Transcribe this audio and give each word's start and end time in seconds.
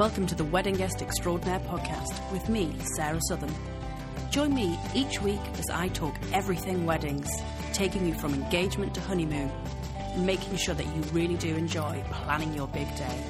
Welcome 0.00 0.26
to 0.28 0.34
the 0.34 0.46
Wedding 0.46 0.76
Guest 0.76 1.02
Extraordinaire 1.02 1.60
podcast 1.60 2.32
with 2.32 2.48
me, 2.48 2.74
Sarah 2.96 3.20
Southern. 3.28 3.52
Join 4.30 4.54
me 4.54 4.78
each 4.94 5.20
week 5.20 5.42
as 5.58 5.68
I 5.68 5.88
talk 5.88 6.14
everything 6.32 6.86
weddings, 6.86 7.28
taking 7.74 8.06
you 8.06 8.14
from 8.14 8.32
engagement 8.32 8.94
to 8.94 9.02
honeymoon, 9.02 9.52
and 10.14 10.24
making 10.24 10.56
sure 10.56 10.74
that 10.74 10.86
you 10.86 11.02
really 11.12 11.34
do 11.34 11.54
enjoy 11.54 12.02
planning 12.12 12.54
your 12.54 12.66
big 12.68 12.88
day. 12.96 13.22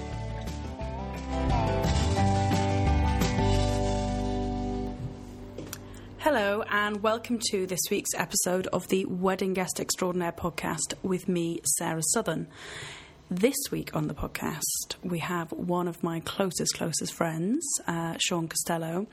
Hello, 6.18 6.62
and 6.70 7.02
welcome 7.02 7.40
to 7.50 7.66
this 7.66 7.80
week's 7.90 8.14
episode 8.16 8.68
of 8.68 8.86
the 8.86 9.06
Wedding 9.06 9.54
Guest 9.54 9.80
Extraordinaire 9.80 10.30
podcast 10.30 10.94
with 11.02 11.28
me, 11.28 11.62
Sarah 11.64 12.04
Southern. 12.12 12.46
This 13.32 13.54
week 13.70 13.94
on 13.94 14.08
the 14.08 14.14
podcast, 14.14 14.96
we 15.04 15.20
have 15.20 15.52
one 15.52 15.86
of 15.86 16.02
my 16.02 16.18
closest, 16.18 16.74
closest 16.74 17.12
friends, 17.14 17.64
uh, 17.86 18.16
Sean 18.18 18.48
Costello, 18.48 19.06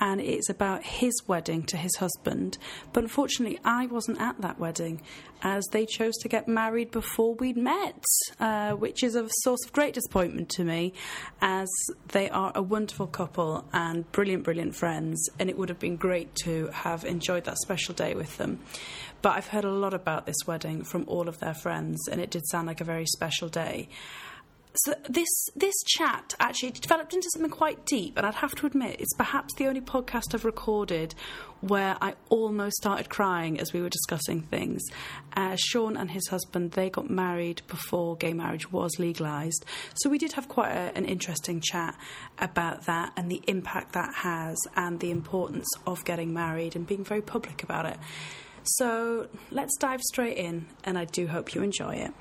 and 0.00 0.18
it's 0.18 0.48
about 0.48 0.82
his 0.82 1.12
wedding 1.26 1.64
to 1.64 1.76
his 1.76 1.94
husband. 1.96 2.56
But 2.94 3.02
unfortunately, 3.02 3.60
I 3.62 3.84
wasn't 3.84 4.18
at 4.18 4.40
that 4.40 4.58
wedding 4.58 5.02
as 5.42 5.62
they 5.72 5.84
chose 5.84 6.16
to 6.22 6.28
get 6.28 6.48
married 6.48 6.90
before 6.90 7.34
we'd 7.34 7.58
met, 7.58 8.02
uh, 8.38 8.72
which 8.72 9.02
is 9.02 9.14
a 9.14 9.28
source 9.42 9.62
of 9.66 9.74
great 9.74 9.92
disappointment 9.92 10.48
to 10.50 10.64
me 10.64 10.94
as 11.42 11.68
they 12.08 12.30
are 12.30 12.52
a 12.54 12.62
wonderful 12.62 13.08
couple 13.08 13.66
and 13.74 14.10
brilliant, 14.12 14.42
brilliant 14.44 14.74
friends, 14.74 15.28
and 15.38 15.50
it 15.50 15.58
would 15.58 15.68
have 15.68 15.78
been 15.78 15.96
great 15.96 16.34
to 16.44 16.68
have 16.68 17.04
enjoyed 17.04 17.44
that 17.44 17.58
special 17.58 17.94
day 17.94 18.14
with 18.14 18.38
them. 18.38 18.58
But 19.22 19.36
I've 19.36 19.48
heard 19.48 19.64
a 19.64 19.70
lot 19.70 19.94
about 19.94 20.26
this 20.26 20.36
wedding 20.46 20.84
from 20.84 21.04
all 21.06 21.28
of 21.28 21.38
their 21.40 21.54
friends, 21.54 22.08
and 22.08 22.20
it 22.20 22.30
did 22.30 22.46
sound 22.48 22.66
like 22.66 22.80
a 22.80 22.84
very 22.84 23.06
special 23.06 23.48
day. 23.48 23.88
So 24.84 24.94
this 25.08 25.28
this 25.56 25.74
chat 25.84 26.32
actually 26.38 26.70
developed 26.70 27.12
into 27.12 27.28
something 27.32 27.50
quite 27.50 27.84
deep, 27.86 28.16
and 28.16 28.24
I'd 28.24 28.36
have 28.36 28.54
to 28.54 28.66
admit 28.66 29.00
it's 29.00 29.12
perhaps 29.14 29.52
the 29.54 29.66
only 29.66 29.80
podcast 29.80 30.32
I've 30.32 30.44
recorded 30.44 31.16
where 31.60 31.96
I 32.00 32.14
almost 32.28 32.76
started 32.76 33.10
crying 33.10 33.58
as 33.58 33.72
we 33.72 33.82
were 33.82 33.88
discussing 33.88 34.42
things. 34.42 34.80
Uh, 35.36 35.56
Sean 35.58 35.96
and 35.96 36.12
his 36.12 36.28
husband 36.28 36.70
they 36.70 36.88
got 36.88 37.10
married 37.10 37.62
before 37.66 38.16
gay 38.16 38.32
marriage 38.32 38.70
was 38.70 38.96
legalised, 39.00 39.64
so 39.94 40.08
we 40.08 40.18
did 40.18 40.32
have 40.34 40.48
quite 40.48 40.70
a, 40.70 40.96
an 40.96 41.04
interesting 41.04 41.60
chat 41.60 41.96
about 42.38 42.86
that 42.86 43.12
and 43.16 43.28
the 43.28 43.42
impact 43.48 43.92
that 43.94 44.14
has, 44.14 44.56
and 44.76 45.00
the 45.00 45.10
importance 45.10 45.66
of 45.84 46.04
getting 46.04 46.32
married 46.32 46.76
and 46.76 46.86
being 46.86 47.02
very 47.02 47.22
public 47.22 47.64
about 47.64 47.86
it. 47.86 47.98
So 48.64 49.28
let's 49.50 49.76
dive 49.78 50.00
straight 50.02 50.36
in, 50.36 50.66
and 50.84 50.98
I 50.98 51.04
do 51.06 51.26
hope 51.26 51.54
you 51.54 51.62
enjoy 51.62 51.94
it. 51.96 52.12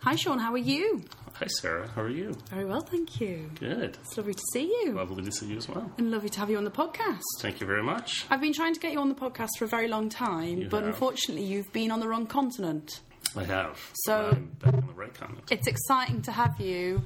Hi, 0.00 0.14
Sean. 0.16 0.38
How 0.38 0.52
are 0.52 0.58
you? 0.58 1.02
Hi, 1.34 1.46
Sarah. 1.60 1.88
How 1.94 2.02
are 2.02 2.08
you? 2.08 2.34
Very 2.48 2.64
well, 2.64 2.80
thank 2.80 3.20
you. 3.20 3.50
Good. 3.60 3.98
It's 4.02 4.16
lovely 4.16 4.32
to 4.34 4.42
see 4.52 4.64
you. 4.84 4.92
Lovely 4.92 5.22
to 5.24 5.32
see 5.32 5.46
you 5.46 5.58
as 5.58 5.68
well. 5.68 5.90
And 5.98 6.10
lovely 6.10 6.28
to 6.30 6.40
have 6.40 6.48
you 6.48 6.56
on 6.56 6.64
the 6.64 6.70
podcast. 6.70 7.20
Thank 7.40 7.60
you 7.60 7.66
very 7.66 7.82
much. 7.82 8.24
I've 8.30 8.40
been 8.40 8.54
trying 8.54 8.72
to 8.74 8.80
get 8.80 8.92
you 8.92 9.00
on 9.00 9.08
the 9.08 9.14
podcast 9.14 9.50
for 9.58 9.64
a 9.66 9.68
very 9.68 9.88
long 9.88 10.08
time, 10.08 10.58
You 10.62 10.68
but 10.68 10.84
have. 10.84 10.94
unfortunately, 10.94 11.44
you've 11.44 11.72
been 11.72 11.90
on 11.90 12.00
the 12.00 12.08
wrong 12.08 12.26
continent. 12.26 13.00
I 13.36 13.44
have. 13.44 13.78
So- 14.04 14.30
I'm 14.32 14.46
back 14.62 14.74
on 14.74 14.86
the 14.86 14.92
right 14.94 15.12
continent. 15.12 15.44
It's 15.50 15.66
exciting 15.66 16.22
to 16.22 16.32
have 16.32 16.58
you 16.60 17.02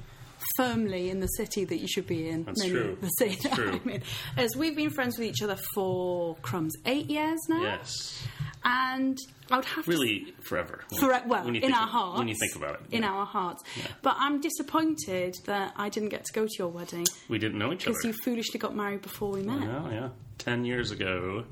firmly 0.57 1.09
in 1.09 1.19
the 1.19 1.27
city 1.27 1.65
that 1.65 1.77
you 1.77 1.87
should 1.87 2.07
be 2.07 2.29
in. 2.29 2.43
That's 2.43 2.65
true. 2.65 2.97
The 2.99 3.07
city 3.09 3.35
That's 3.41 3.43
that 3.43 3.53
true. 3.55 3.79
I'm 3.83 3.89
in. 3.89 4.03
As 4.37 4.55
we've 4.55 4.75
been 4.75 4.89
friends 4.89 5.17
with 5.17 5.27
each 5.27 5.41
other 5.41 5.57
for 5.73 6.35
crumbs 6.41 6.73
eight 6.85 7.09
years 7.09 7.39
now, 7.49 7.61
Yes. 7.61 8.23
and 8.63 9.17
I 9.49 9.55
would 9.57 9.65
have 9.65 9.85
to 9.85 9.91
Really, 9.91 10.33
forever. 10.41 10.83
For, 10.99 11.07
well, 11.27 11.47
in 11.47 11.63
our 11.73 11.83
of- 11.83 11.89
hearts. 11.89 12.19
When 12.19 12.27
you 12.27 12.35
think 12.35 12.55
about 12.55 12.75
it. 12.75 12.81
In 12.91 13.03
yeah. 13.03 13.11
our 13.11 13.25
hearts. 13.25 13.63
But 14.01 14.15
I'm 14.19 14.39
disappointed 14.41 15.35
that 15.45 15.73
I 15.77 15.89
didn't 15.89 16.09
get 16.09 16.25
to 16.25 16.33
go 16.33 16.45
to 16.45 16.53
your 16.57 16.67
wedding 16.69 17.05
We 17.29 17.37
didn't 17.37 17.57
know 17.59 17.71
each 17.73 17.85
other. 17.87 17.91
because 17.93 18.05
you 18.05 18.13
foolishly 18.23 18.59
got 18.59 18.75
married 18.75 19.01
before 19.01 19.29
we 19.31 19.41
met. 19.43 19.61
Yeah, 19.61 19.91
yeah. 19.91 20.09
Ten 20.37 20.65
years 20.65 20.91
ago, 20.91 21.45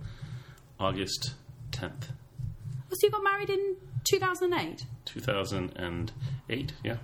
August 0.79 1.33
10th, 1.71 2.09
Oh, 2.91 2.95
so 2.95 3.05
you 3.07 3.11
got 3.11 3.23
married 3.23 3.49
in 3.51 3.75
2008? 4.09 4.83
2008. 5.05 6.73
Yeah. 6.83 6.97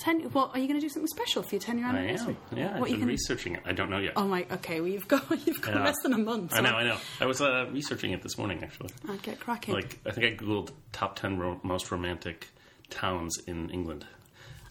Oh, 0.00 0.04
10, 0.04 0.20
what, 0.32 0.50
are 0.54 0.58
you 0.58 0.66
going 0.66 0.80
to 0.80 0.84
do 0.84 0.88
something 0.88 1.08
special 1.08 1.42
for 1.42 1.54
your 1.54 1.60
10 1.60 1.78
year 1.78 1.86
anniversary? 1.86 2.36
I 2.50 2.54
am. 2.54 2.58
Yeah, 2.58 2.74
I've 2.74 2.80
What, 2.80 2.90
you 2.90 2.96
been 2.96 3.00
can- 3.02 3.08
researching 3.08 3.54
it. 3.54 3.62
I 3.66 3.72
don't 3.72 3.90
know 3.90 3.98
yet. 3.98 4.12
Oh 4.16 4.26
my, 4.26 4.46
okay, 4.52 4.80
well 4.80 4.88
you've 4.88 5.08
got, 5.08 5.24
you've 5.46 5.60
got 5.60 5.74
Yeah. 5.74 5.84
less 5.84 5.96
than 6.02 6.12
a 6.12 6.18
month. 6.18 6.54
I 6.54 6.60
know, 6.60 6.70
I 6.74 6.84
know. 6.84 6.96
I 7.20 7.26
was 7.26 7.40
uh, 7.40 7.66
researching 7.72 8.12
it 8.12 8.22
this 8.22 8.38
morning, 8.38 8.62
actually. 8.62 8.90
I'd 9.08 9.22
get 9.22 9.40
cracking. 9.40 9.74
Like, 9.74 9.98
I 10.06 10.10
think 10.12 10.26
I 10.26 10.42
googled 10.44 10.70
top 10.92 11.16
ten 11.16 11.38
ro- 11.38 11.60
most 11.62 11.90
romantic 11.90 12.48
towns 12.88 13.36
in 13.46 13.70
England. 13.70 14.06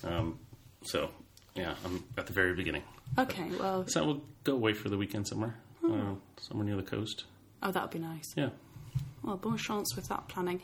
Um, 0.04 0.40
so, 0.84 1.10
yeah, 1.56 1.76
I'm 1.86 2.04
at 2.18 2.26
the 2.28 2.34
very 2.34 2.54
beginning. 2.56 2.84
okay, 3.18 3.50
well, 3.60 3.86
So 3.88 4.06
we'll 4.06 4.22
go 4.44 4.54
away 4.54 4.74
for 4.74 4.90
the 4.90 4.98
weekend 4.98 5.28
somewhere, 5.28 5.56
uh, 5.84 6.16
somewhere 6.38 6.66
near 6.66 6.76
the 6.76 6.84
coast. 6.84 7.26
oh, 7.64 7.72
that 7.72 7.82
would 7.84 7.92
be 7.92 8.00
nice. 8.00 8.34
Yeah. 8.36 8.50
Well, 9.24 9.36
bon 9.38 9.58
chance 9.58 9.96
with 9.96 10.08
that 10.08 10.28
planning. 10.30 10.62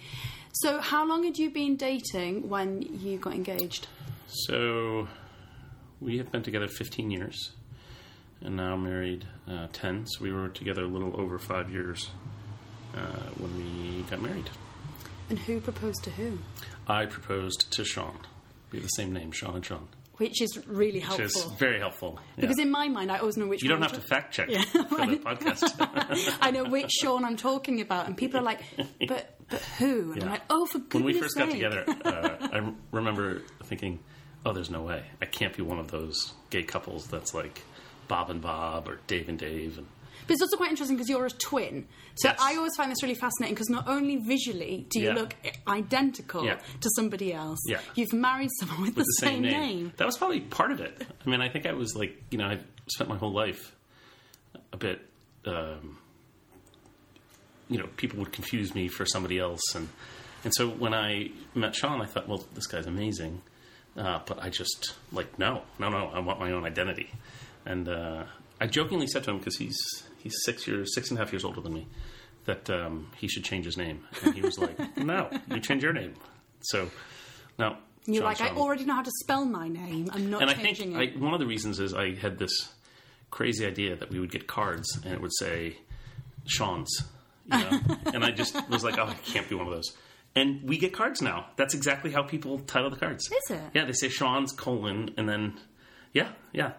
So, 0.54 0.80
how 0.80 1.06
long 1.06 1.24
had 1.26 1.38
you 1.38 1.50
been 1.50 1.76
dating 1.76 2.48
when 2.48 2.82
you 2.82 3.18
got 3.18 3.34
engaged? 3.34 3.88
So 4.28 5.08
we 6.02 6.18
have 6.18 6.32
been 6.32 6.44
together 6.44 6.68
15 6.68 7.12
years, 7.12 7.52
and 8.42 8.56
now 8.56 8.76
married 8.76 9.26
uh, 9.50 9.68
10. 9.72 10.08
So 10.08 10.24
we 10.24 10.32
were 10.32 10.50
together 10.50 10.84
a 10.84 10.88
little 10.88 11.20
over 11.20 11.38
five 11.40 11.70
years 11.72 12.10
uh, 12.96 13.00
when 13.38 13.56
we 13.58 14.02
got 14.04 14.22
married. 14.22 14.50
And 15.30 15.40
who 15.40 15.60
proposed 15.60 16.04
to 16.04 16.12
who? 16.12 16.38
I 16.88 17.06
proposed 17.06 17.72
to 17.74 17.84
Sean. 17.86 18.18
We 18.72 18.78
have 18.80 18.84
the 18.84 18.90
same 18.90 19.14
name, 19.14 19.32
Sean 19.32 19.56
and 19.56 19.66
Sean, 19.66 19.88
Which 20.18 20.42
is 20.42 20.68
really 20.68 21.00
helpful. 21.00 21.24
which 21.26 21.36
is 21.36 21.44
very 21.58 21.80
helpful. 21.80 22.20
Yeah. 22.36 22.42
Because 22.42 22.60
in 22.60 22.70
my 22.70 22.88
mind, 22.90 23.12
I 23.12 23.18
always 23.20 23.38
know 23.38 23.48
which 23.48 23.64
you 23.64 23.70
don't 23.70 23.82
have 23.82 23.94
to 23.94 24.02
fact 24.02 24.34
check 24.34 24.50
Yeah, 24.50 24.62
for 24.64 24.98
the 25.06 25.18
podcast. 25.26 26.38
I 26.42 26.52
know 26.52 26.66
which 26.66 26.92
Sean 26.92 27.24
I'm 27.24 27.38
talking 27.38 27.82
about, 27.82 28.06
and 28.08 28.18
people 28.18 28.40
are 28.40 28.44
like, 28.44 28.62
"But, 29.08 29.36
but 29.50 29.62
who?" 29.80 30.12
And 30.14 30.24
I'm 30.24 30.30
like, 30.30 30.42
"Oh, 30.50 30.66
for 30.66 30.80
goodness 30.80 30.94
when 30.94 31.04
we 31.06 31.14
first 31.20 31.38
got 31.38 31.50
together, 31.52 31.86
uh, 31.88 32.48
I 32.52 32.72
remember 32.92 33.42
thinking, 33.66 34.00
"Oh, 34.46 34.54
there's 34.54 34.70
no 34.70 34.82
way. 34.82 35.04
I 35.22 35.26
can't 35.26 35.56
be 35.56 35.62
one 35.64 35.80
of 35.80 35.92
those 35.92 36.34
gay 36.50 36.64
couples 36.64 37.08
that's 37.08 37.34
like 37.34 37.62
Bob 38.08 38.30
and 38.30 38.42
Bob 38.42 38.88
or 38.88 39.00
Dave 39.08 39.28
and 39.30 39.38
Dave." 39.40 39.78
And 39.78 39.88
But 40.28 40.34
it's 40.34 40.42
also 40.42 40.58
quite 40.58 40.70
interesting 40.72 40.96
because 40.98 41.10
you're 41.10 41.26
a 41.26 41.30
twin. 41.30 41.88
So 42.16 42.30
Yes. 42.30 42.40
I 42.42 42.56
always 42.56 42.76
find 42.76 42.90
this 42.92 43.04
really 43.04 43.16
fascinating 43.16 43.54
because 43.54 43.70
not 43.70 43.88
only 43.88 44.16
visually 44.16 44.88
do 44.90 45.00
you 45.02 45.08
Yeah. 45.10 45.14
look 45.16 45.36
identical 45.68 46.46
Yeah. 46.46 46.60
to 46.82 46.90
somebody 46.96 47.34
else, 47.34 47.60
Yeah. 47.68 47.82
you've 47.96 48.14
married 48.14 48.50
someone 48.60 48.82
with, 48.82 48.96
with 48.96 49.06
the 49.20 49.26
same, 49.28 49.42
name. 49.42 49.52
name. 49.52 49.94
That 49.98 50.06
was 50.06 50.18
probably 50.18 50.40
part 50.42 50.72
of 50.72 50.80
it. 50.80 51.06
I 51.26 51.30
mean, 51.30 51.42
I 51.42 51.50
think 51.50 51.66
I 51.66 51.74
was 51.74 51.96
like, 51.96 52.22
you 52.32 52.38
know, 52.38 52.46
I 52.46 52.60
spent 52.88 53.10
my 53.10 53.18
whole 53.18 53.34
life 53.34 53.76
a 54.72 54.78
bit, 54.78 55.02
um, 55.46 55.98
you 57.70 57.78
know, 57.78 57.88
people 57.98 58.20
would 58.20 58.32
confuse 58.32 58.74
me 58.76 58.88
for 58.88 59.06
somebody 59.06 59.40
else, 59.40 59.62
and 59.76 59.90
and 60.44 60.54
so 60.56 60.70
when 60.70 60.94
I 60.94 61.32
met 61.56 61.76
Sean, 61.76 62.02
I 62.02 62.06
thought, 62.06 62.28
well, 62.28 62.46
this 62.54 62.68
guy's 62.68 62.86
amazing, 62.86 63.42
uh, 63.98 64.20
but 64.26 64.42
I 64.42 64.50
just 64.50 64.94
like, 65.12 65.38
no, 65.40 65.62
no, 65.80 65.90
no, 65.90 66.10
I 66.14 66.20
want 66.20 66.40
my 66.40 66.52
own 66.52 66.66
identity, 66.66 67.10
and 67.66 67.88
uh, 67.88 68.24
I 68.60 68.68
jokingly 68.68 69.08
said 69.08 69.24
to 69.26 69.32
him 69.32 69.38
because 69.38 69.58
he's 69.58 69.78
he's 70.18 70.36
six 70.44 70.68
years, 70.68 70.94
six 70.94 71.10
and 71.10 71.20
a 71.20 71.24
half 71.24 71.32
years 71.32 71.44
older 71.44 71.62
than 71.62 71.74
me. 71.74 71.88
That 72.46 72.70
um, 72.70 73.12
he 73.18 73.28
should 73.28 73.44
change 73.44 73.66
his 73.66 73.76
name, 73.76 74.04
and 74.24 74.36
he 74.36 74.42
was 74.42 74.60
like, 74.60 74.98
"No, 74.98 75.30
you 75.48 75.60
change 75.60 75.82
your 75.82 75.94
name." 75.94 76.14
So, 76.62 76.90
now 77.58 77.78
You're 78.06 78.18
Sean 78.18 78.24
like, 78.26 78.42
I 78.42 78.50
already 78.50 78.86
know 78.86 78.96
how 78.96 79.02
to 79.04 79.12
spell 79.22 79.46
my 79.46 79.68
name. 79.68 80.10
I'm 80.14 80.30
not 80.30 80.42
And 80.42 80.52
I 80.52 80.54
think 80.54 80.80
it. 80.80 80.96
I, 80.96 81.18
one 81.18 81.34
of 81.34 81.40
the 81.40 81.48
reasons 81.48 81.80
is 81.80 81.94
I 81.94 82.14
had 82.14 82.38
this 82.38 82.72
crazy 83.32 83.66
idea 83.66 83.96
that 83.96 84.10
we 84.10 84.20
would 84.20 84.32
get 84.32 84.48
cards 84.48 85.00
and 85.04 85.14
it 85.14 85.22
would 85.22 85.36
say 85.40 85.78
Sean's, 86.46 87.04
you 87.46 87.58
know? 87.58 87.82
and 88.14 88.24
I 88.24 88.32
just 88.32 88.56
was 88.70 88.84
like, 88.84 88.98
oh, 88.98 89.06
I 89.08 89.14
can't 89.26 89.48
be 89.50 89.56
one 89.56 89.68
of 89.68 89.74
those. 89.74 89.92
And 90.36 90.64
we 90.68 90.78
get 90.78 90.92
cards 90.94 91.22
now. 91.22 91.48
That's 91.56 91.74
exactly 91.74 92.12
how 92.12 92.24
people 92.24 92.60
title 92.60 92.90
the 92.90 92.98
cards. 92.98 93.26
Is 93.32 93.52
it? 93.56 93.62
Yeah, 93.74 93.86
they 93.86 93.94
say 93.94 94.10
Sean's 94.10 94.52
colon 94.52 95.12
and 95.18 95.30
then, 95.30 95.54
yeah, 96.14 96.30
yeah. 96.52 96.74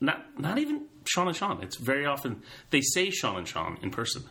Not 0.00 0.38
not 0.40 0.58
even 0.58 0.86
Sean 1.04 1.28
and 1.28 1.36
Sean. 1.36 1.62
It's 1.62 1.76
very 1.76 2.06
often 2.06 2.42
they 2.70 2.80
say 2.80 3.10
Sean 3.10 3.36
and 3.36 3.46
Sean 3.46 3.78
in 3.82 3.90
person. 3.90 4.24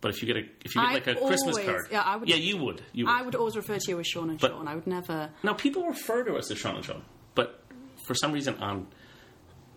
But 0.00 0.12
if 0.14 0.22
you 0.22 0.26
get 0.32 0.36
a 0.36 0.46
if 0.64 0.74
you 0.74 0.80
get 0.82 0.88
I 0.90 0.92
like 0.94 1.06
a 1.08 1.14
Christmas 1.16 1.58
card, 1.58 1.86
yeah, 1.90 2.02
I 2.02 2.16
would- 2.16 2.28
yeah, 2.28 2.36
you 2.36 2.56
would, 2.58 2.82
you 2.92 3.06
would. 3.06 3.12
I 3.12 3.22
would 3.22 3.34
always 3.34 3.56
refer 3.56 3.78
to 3.78 3.90
you 3.90 4.00
as 4.00 4.06
Sean 4.06 4.30
and 4.30 4.40
But- 4.40 4.52
Sean. 4.52 4.66
I 4.68 4.74
would 4.74 4.86
never. 4.86 5.30
Now, 5.42 5.52
people 5.54 5.86
refer 5.86 6.22
to 6.24 6.36
us 6.36 6.50
as 6.50 6.58
Sean 6.58 6.76
and 6.76 6.84
Sean, 6.84 7.02
but 7.34 7.60
for 8.06 8.14
some 8.14 8.32
reason 8.32 8.54
on 8.58 8.86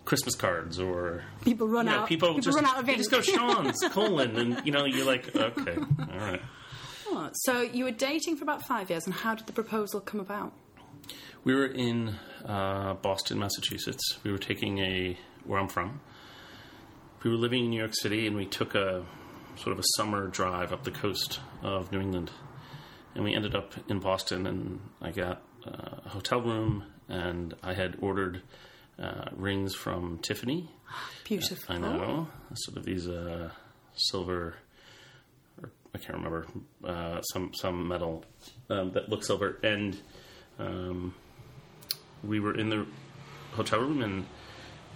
Christmas 0.04 0.34
cards 0.36 0.78
or 0.80 1.24
People 1.44 1.68
run 1.68 1.86
you 1.86 1.92
know, 1.92 1.98
out. 2.00 2.08
people, 2.08 2.38
just, 2.38 2.54
run 2.56 2.64
out 2.64 2.78
of 2.78 2.86
they 2.86 2.92
ink. 2.92 2.98
just 3.00 3.10
go 3.10 3.20
Sean's 3.20 3.78
colon, 3.90 4.36
and 4.36 4.64
you 4.66 4.72
know 4.72 4.84
you're 4.84 5.06
like, 5.06 5.34
okay, 5.36 5.76
all 5.76 6.18
right. 6.18 6.40
Oh, 7.08 7.30
so 7.32 7.60
you 7.60 7.84
were 7.84 7.90
dating 7.90 8.36
for 8.36 8.44
about 8.44 8.66
five 8.66 8.90
years, 8.90 9.06
and 9.06 9.14
how 9.14 9.34
did 9.34 9.46
the 9.46 9.52
proposal 9.52 10.00
come 10.00 10.20
about? 10.20 10.52
We 11.44 11.54
were 11.54 11.66
in 11.66 12.16
uh, 12.44 12.94
Boston, 12.94 13.38
Massachusetts. 13.38 14.18
We 14.24 14.32
were 14.32 14.38
taking 14.38 14.78
a 14.78 15.16
where 15.44 15.60
I'm 15.60 15.68
from. 15.68 16.00
We 17.22 17.30
were 17.30 17.36
living 17.36 17.64
in 17.64 17.70
New 17.70 17.78
York 17.78 17.94
City, 17.94 18.26
and 18.26 18.36
we 18.36 18.46
took 18.46 18.74
a 18.74 19.04
sort 19.56 19.72
of 19.72 19.78
a 19.78 19.86
summer 19.96 20.26
drive 20.26 20.72
up 20.72 20.84
the 20.84 20.90
coast 20.90 21.40
of 21.62 21.92
New 21.92 22.00
England, 22.00 22.30
and 23.14 23.24
we 23.24 23.34
ended 23.34 23.54
up 23.54 23.74
in 23.88 24.00
Boston. 24.00 24.46
And 24.46 24.80
I 25.00 25.10
got 25.10 25.42
uh, 25.66 26.00
a 26.04 26.08
hotel 26.08 26.40
room 26.40 26.84
and 27.08 27.54
I 27.62 27.74
had 27.74 27.96
ordered 28.00 28.42
uh, 28.98 29.26
rings 29.32 29.74
from 29.74 30.18
Tiffany. 30.18 30.70
Beautiful. 31.24 31.74
I 31.74 31.78
know, 31.78 32.28
sort 32.54 32.78
of 32.78 32.84
these 32.84 33.08
uh, 33.08 33.50
silver. 33.94 34.56
I 35.96 35.98
can't 35.98 36.18
remember 36.18 36.46
uh, 36.84 37.22
some 37.22 37.52
some 37.54 37.88
metal 37.88 38.22
um, 38.68 38.92
that 38.92 39.08
look 39.08 39.24
silver, 39.24 39.58
and 39.62 39.96
um, 40.58 41.14
we 42.22 42.38
were 42.38 42.54
in 42.56 42.68
the 42.68 42.86
hotel 43.52 43.80
room, 43.80 44.02
and 44.02 44.26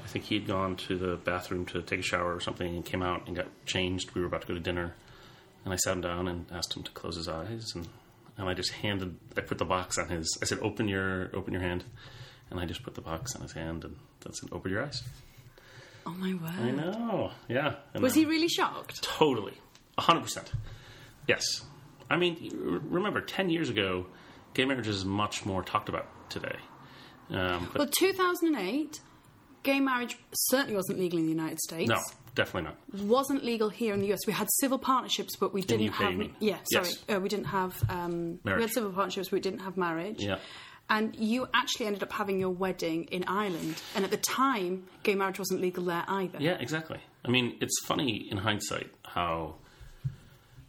I 0.04 0.06
think 0.06 0.26
he 0.26 0.34
had 0.34 0.46
gone 0.46 0.76
to 0.76 0.98
the 0.98 1.16
bathroom 1.16 1.64
to 1.66 1.80
take 1.80 2.00
a 2.00 2.02
shower 2.02 2.34
or 2.36 2.40
something, 2.40 2.74
and 2.76 2.84
came 2.84 3.02
out 3.02 3.26
and 3.26 3.34
got 3.34 3.46
changed. 3.64 4.14
We 4.14 4.20
were 4.20 4.26
about 4.26 4.42
to 4.42 4.46
go 4.48 4.54
to 4.54 4.60
dinner, 4.60 4.94
and 5.64 5.72
I 5.72 5.76
sat 5.76 5.94
him 5.94 6.02
down 6.02 6.28
and 6.28 6.44
asked 6.52 6.76
him 6.76 6.82
to 6.82 6.90
close 6.92 7.16
his 7.16 7.28
eyes, 7.28 7.72
and 7.74 7.88
and 8.36 8.48
I 8.48 8.52
just 8.54 8.72
handed, 8.72 9.16
I 9.36 9.40
put 9.42 9.58
the 9.58 9.64
box 9.64 9.96
on 9.98 10.08
his. 10.10 10.38
I 10.42 10.44
said, 10.44 10.58
"Open 10.60 10.86
your, 10.86 11.30
open 11.34 11.52
your 11.54 11.62
hand," 11.62 11.84
and 12.50 12.60
I 12.60 12.66
just 12.66 12.82
put 12.82 12.94
the 12.94 13.00
box 13.00 13.34
on 13.36 13.42
his 13.42 13.52
hand, 13.52 13.84
and 13.84 13.96
that's 14.20 14.42
it. 14.42 14.50
Open 14.52 14.70
your 14.70 14.82
eyes. 14.84 15.02
Oh 16.06 16.10
my 16.12 16.32
word. 16.34 16.50
I 16.58 16.70
know. 16.70 17.30
Yeah. 17.48 17.76
And 17.94 18.02
Was 18.02 18.14
then- 18.14 18.24
he 18.24 18.28
really 18.28 18.48
shocked? 18.48 19.02
Totally. 19.02 19.52
100%. 19.98 20.50
Yes. 21.26 21.42
I 22.08 22.16
mean, 22.16 22.80
remember, 22.90 23.20
10 23.20 23.50
years 23.50 23.68
ago, 23.70 24.06
gay 24.54 24.64
marriage 24.64 24.88
is 24.88 25.04
much 25.04 25.46
more 25.46 25.62
talked 25.62 25.88
about 25.88 26.06
today. 26.28 26.56
Um, 27.30 27.68
but 27.72 27.78
Well, 27.78 27.88
2008, 27.88 29.00
gay 29.62 29.78
marriage 29.80 30.18
certainly 30.34 30.74
wasn't 30.74 30.98
legal 30.98 31.18
in 31.18 31.24
the 31.26 31.30
United 31.30 31.60
States. 31.60 31.88
no, 31.88 32.00
definitely 32.34 32.70
not. 32.70 33.04
Wasn't 33.06 33.44
legal 33.44 33.68
here 33.68 33.94
in 33.94 34.00
the 34.00 34.12
US. 34.12 34.20
We 34.26 34.32
had 34.32 34.48
civil 34.58 34.78
partnerships, 34.78 35.36
but 35.36 35.52
we 35.54 35.62
didn't 35.62 35.92
have. 35.92 36.14
mean? 36.14 36.34
Yeah, 36.40 36.58
sorry, 36.72 36.86
Yes. 36.88 37.04
uh, 37.16 37.20
we 37.20 37.28
didn't 37.28 37.46
have. 37.46 37.80
Um, 37.88 38.40
we 38.44 38.50
had 38.52 38.70
civil 38.72 38.90
partnerships, 38.92 39.28
but 39.28 39.36
we 39.36 39.40
didn't 39.40 39.60
have 39.60 39.76
marriage. 39.76 40.22
Yeah. 40.22 40.38
And 40.88 41.14
you 41.14 41.46
actually 41.54 41.86
ended 41.86 42.02
up 42.02 42.10
having 42.10 42.40
your 42.40 42.50
wedding 42.50 43.04
in 43.04 43.22
Ireland, 43.28 43.80
and 43.94 44.04
at 44.04 44.10
the 44.10 44.16
time, 44.16 44.88
gay 45.04 45.14
marriage 45.14 45.38
wasn't 45.38 45.60
legal 45.60 45.84
there 45.84 46.04
either. 46.08 46.38
Yeah, 46.40 46.56
exactly. 46.58 46.98
I 47.24 47.28
mean, 47.28 47.56
it's 47.60 47.78
funny 47.86 48.26
in 48.28 48.38
hindsight 48.38 48.90
how 49.04 49.54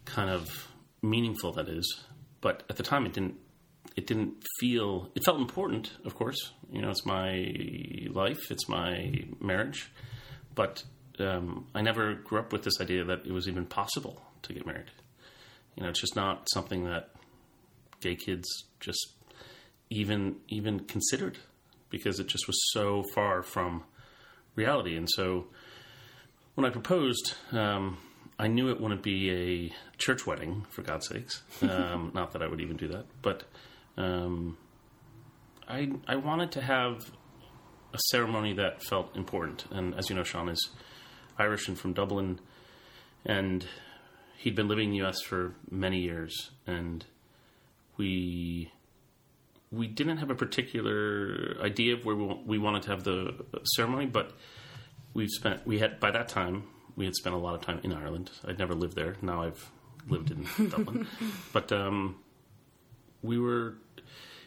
kind 0.04 0.30
of 0.30 0.68
meaningful 1.02 1.52
that 1.52 1.68
is, 1.68 2.04
but 2.40 2.62
at 2.70 2.76
the 2.76 2.82
time 2.82 3.06
it 3.06 3.12
didn't. 3.12 3.36
It 3.94 4.06
didn't 4.06 4.42
feel. 4.58 5.10
It 5.14 5.22
felt 5.22 5.38
important, 5.38 5.92
of 6.06 6.14
course. 6.14 6.52
You 6.70 6.80
know, 6.80 6.88
it's 6.88 7.04
my 7.04 7.52
life, 8.08 8.50
it's 8.50 8.66
my 8.66 9.24
marriage, 9.38 9.92
but 10.54 10.82
um, 11.18 11.66
I 11.74 11.82
never 11.82 12.14
grew 12.14 12.38
up 12.38 12.52
with 12.52 12.62
this 12.62 12.80
idea 12.80 13.04
that 13.04 13.26
it 13.26 13.32
was 13.32 13.48
even 13.48 13.66
possible 13.66 14.22
to 14.42 14.54
get 14.54 14.64
married. 14.64 14.90
You 15.76 15.82
know, 15.82 15.90
it's 15.90 16.00
just 16.00 16.16
not 16.16 16.48
something 16.50 16.84
that 16.84 17.10
gay 18.00 18.16
kids 18.16 18.48
just 18.80 19.12
even 19.90 20.36
even 20.48 20.80
considered 20.80 21.38
because 21.90 22.18
it 22.18 22.26
just 22.26 22.46
was 22.46 22.58
so 22.72 23.04
far 23.14 23.42
from 23.42 23.84
reality. 24.54 24.96
And 24.96 25.08
so 25.10 25.46
when 26.54 26.64
I 26.64 26.70
proposed, 26.70 27.34
um, 27.52 27.98
I 28.42 28.48
knew 28.48 28.70
it 28.70 28.80
wouldn't 28.80 29.04
be 29.04 29.30
a 29.30 29.72
church 29.98 30.26
wedding, 30.26 30.66
for 30.68 30.82
God's 30.82 31.06
sakes. 31.06 31.42
Um, 31.62 32.10
not 32.14 32.32
that 32.32 32.42
I 32.42 32.48
would 32.48 32.60
even 32.60 32.76
do 32.76 32.88
that, 32.88 33.06
but 33.22 33.44
um, 33.96 34.58
I 35.68 35.92
I 36.08 36.16
wanted 36.16 36.50
to 36.52 36.60
have 36.60 37.12
a 37.94 37.98
ceremony 38.10 38.52
that 38.54 38.82
felt 38.82 39.16
important. 39.16 39.66
And 39.70 39.94
as 39.94 40.10
you 40.10 40.16
know, 40.16 40.24
Sean 40.24 40.48
is 40.48 40.70
Irish 41.38 41.68
and 41.68 41.78
from 41.78 41.92
Dublin, 41.92 42.40
and 43.24 43.64
he'd 44.38 44.56
been 44.56 44.66
living 44.66 44.86
in 44.86 44.90
the 44.90 44.96
U.S. 44.96 45.20
for 45.20 45.54
many 45.70 46.00
years, 46.00 46.50
and 46.66 47.04
we 47.96 48.72
we 49.70 49.86
didn't 49.86 50.16
have 50.16 50.30
a 50.30 50.34
particular 50.34 51.58
idea 51.62 51.94
of 51.94 52.04
where 52.04 52.16
we, 52.16 52.40
we 52.44 52.58
wanted 52.58 52.82
to 52.82 52.90
have 52.90 53.04
the 53.04 53.36
ceremony, 53.76 54.06
but 54.06 54.32
we've 55.14 55.30
spent 55.30 55.64
we 55.64 55.78
had 55.78 56.00
by 56.00 56.10
that 56.10 56.26
time 56.28 56.64
we 56.96 57.04
had 57.04 57.14
spent 57.14 57.34
a 57.34 57.38
lot 57.38 57.54
of 57.54 57.62
time 57.62 57.80
in 57.82 57.92
Ireland. 57.92 58.30
I'd 58.46 58.58
never 58.58 58.74
lived 58.74 58.96
there. 58.96 59.16
Now 59.22 59.42
I've 59.42 59.70
lived 60.08 60.30
in 60.30 60.46
Dublin, 60.68 61.06
but 61.52 61.72
um, 61.72 62.16
we 63.22 63.38
were 63.38 63.74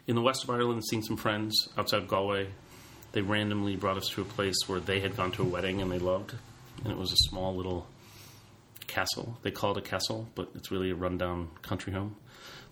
in 0.07 0.15
the 0.15 0.21
west 0.21 0.43
of 0.43 0.49
Ireland, 0.49 0.83
seeing 0.89 1.01
some 1.01 1.17
friends 1.17 1.69
outside 1.77 2.01
of 2.01 2.07
Galway. 2.07 2.49
They 3.13 3.21
randomly 3.21 3.75
brought 3.75 3.97
us 3.97 4.09
to 4.09 4.21
a 4.21 4.25
place 4.25 4.55
where 4.67 4.79
they 4.79 4.99
had 4.99 5.15
gone 5.15 5.31
to 5.33 5.41
a 5.41 5.45
wedding 5.45 5.81
and 5.81 5.91
they 5.91 5.99
loved, 5.99 6.35
and 6.83 6.91
it 6.91 6.97
was 6.97 7.11
a 7.11 7.17
small 7.29 7.55
little 7.55 7.87
castle. 8.87 9.37
They 9.41 9.51
call 9.51 9.71
it 9.71 9.77
a 9.77 9.81
castle, 9.81 10.27
but 10.35 10.49
it's 10.55 10.71
really 10.71 10.91
a 10.91 10.95
rundown 10.95 11.49
country 11.61 11.93
home. 11.93 12.17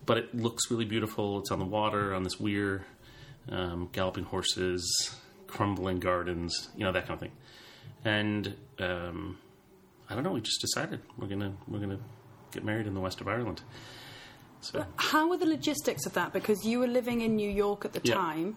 But 0.06 0.18
it 0.18 0.34
looks 0.34 0.70
really 0.70 0.84
beautiful. 0.84 1.38
It's 1.38 1.50
on 1.50 1.58
the 1.58 1.64
water, 1.64 2.14
on 2.14 2.24
this 2.24 2.38
weir, 2.38 2.84
um, 3.48 3.88
galloping 3.92 4.24
horses, 4.24 5.14
crumbling 5.46 6.00
gardens, 6.00 6.68
you 6.76 6.84
know 6.84 6.92
that 6.92 7.06
kind 7.06 7.14
of 7.14 7.20
thing. 7.20 7.32
And 8.04 8.54
um, 8.80 9.38
I 10.10 10.14
don't 10.14 10.22
know. 10.24 10.32
We 10.32 10.40
just 10.40 10.60
decided 10.60 11.00
we're 11.18 11.28
gonna 11.28 11.52
we're 11.68 11.80
gonna 11.80 11.98
get 12.52 12.64
married 12.64 12.86
in 12.86 12.94
the 12.94 13.00
west 13.00 13.20
of 13.20 13.28
Ireland. 13.28 13.62
So 14.60 14.84
How 14.96 15.28
were 15.28 15.36
the 15.36 15.46
logistics 15.46 16.06
of 16.06 16.14
that? 16.14 16.32
Because 16.32 16.64
you 16.64 16.78
were 16.78 16.86
living 16.86 17.20
in 17.20 17.36
New 17.36 17.50
York 17.50 17.84
at 17.84 17.92
the 17.92 18.00
Yeah. 18.02 18.14
time. 18.14 18.56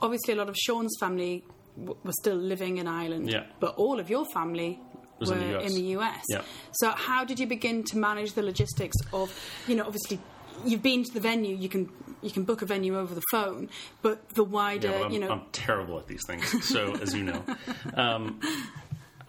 Obviously, 0.00 0.34
a 0.34 0.36
lot 0.36 0.48
of 0.48 0.56
Sean's 0.56 0.96
family 1.00 1.44
w- 1.76 1.96
were 2.04 2.12
still 2.12 2.36
living 2.36 2.78
in 2.78 2.86
Ireland, 2.86 3.28
Yeah. 3.30 3.44
but 3.58 3.74
all 3.76 3.98
of 4.00 4.08
your 4.08 4.24
family 4.26 4.80
were 5.20 5.34
in 5.34 5.40
the 5.40 5.58
US. 5.58 5.70
in 5.70 5.74
the 5.74 5.88
US. 5.98 6.24
Yeah. 6.28 6.42
So, 6.72 6.90
how 6.90 7.24
did 7.24 7.38
you 7.40 7.46
begin 7.46 7.82
to 7.84 7.98
manage 7.98 8.32
the 8.32 8.42
logistics 8.42 8.96
of, 9.12 9.32
you 9.66 9.74
know, 9.76 9.84
obviously, 9.84 10.20
you've 10.64 10.82
been 10.82 11.02
to 11.04 11.12
the 11.12 11.20
venue, 11.20 11.54
you 11.56 11.68
can 11.68 11.90
you 12.22 12.30
can 12.30 12.44
book 12.44 12.60
a 12.60 12.66
venue 12.66 12.98
over 12.98 13.14
the 13.14 13.22
phone, 13.30 13.68
but 14.02 14.28
the 14.30 14.44
wider, 14.44 14.88
yeah, 14.90 15.00
well, 15.00 15.12
you 15.12 15.18
know, 15.18 15.30
I'm 15.30 15.42
terrible 15.52 15.98
at 15.98 16.06
these 16.06 16.20
things. 16.26 16.68
So 16.68 16.92
as 16.96 17.14
you 17.14 17.24
know, 17.24 17.42
um, 17.94 18.38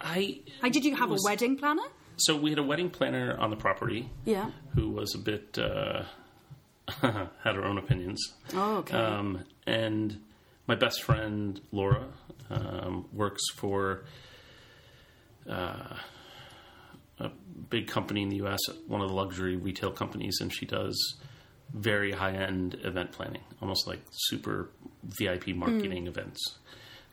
I 0.02 0.40
like, 0.62 0.72
did 0.72 0.84
you 0.84 0.96
have 0.96 1.10
was- 1.10 1.24
a 1.24 1.28
wedding 1.30 1.56
planner? 1.56 1.82
so 2.16 2.36
we 2.36 2.50
had 2.50 2.58
a 2.58 2.62
wedding 2.62 2.90
planner 2.90 3.36
on 3.38 3.50
the 3.50 3.56
property 3.56 4.08
Yeah. 4.24 4.50
who 4.74 4.90
was 4.90 5.14
a 5.14 5.18
bit 5.18 5.58
uh, 5.58 6.02
had 7.00 7.54
her 7.56 7.64
own 7.64 7.78
opinions. 7.78 8.20
Oh, 8.54 8.76
okay. 8.78 8.96
Um, 8.96 9.44
and 9.66 10.20
my 10.66 10.74
best 10.74 11.02
friend 11.02 11.60
Laura 11.72 12.04
um, 12.50 13.06
works 13.12 13.42
for 13.56 14.04
uh, 15.48 15.96
a 17.18 17.30
big 17.70 17.88
company 17.88 18.22
in 18.22 18.28
the 18.28 18.36
U.S., 18.36 18.60
one 18.86 19.00
of 19.00 19.08
the 19.08 19.14
luxury 19.14 19.56
retail 19.56 19.90
companies, 19.90 20.38
and 20.40 20.52
she 20.52 20.66
does 20.66 21.16
very 21.72 22.12
high 22.12 22.32
end 22.32 22.78
event 22.84 23.12
planning, 23.12 23.42
almost 23.60 23.86
like 23.86 24.00
super 24.12 24.68
VIP 25.04 25.48
marketing 25.48 26.06
events. 26.06 26.58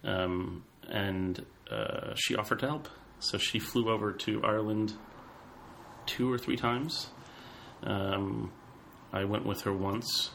Um, 0.04 0.64
and 0.90 1.46
uh, 1.72 2.14
she 2.16 2.36
offered 2.36 2.60
to 2.60 2.68
help, 2.68 2.90
so 3.20 3.38
she 3.38 3.60
flew 3.60 3.90
over 3.90 4.12
to 4.12 4.44
Ireland 4.44 4.94
two 6.06 6.32
or 6.32 6.38
three 6.38 6.56
times. 6.56 7.10
Um, 7.84 8.52
I 9.14 9.24
went 9.26 9.46
with 9.46 9.62
her 9.62 9.74
once. 9.74 10.32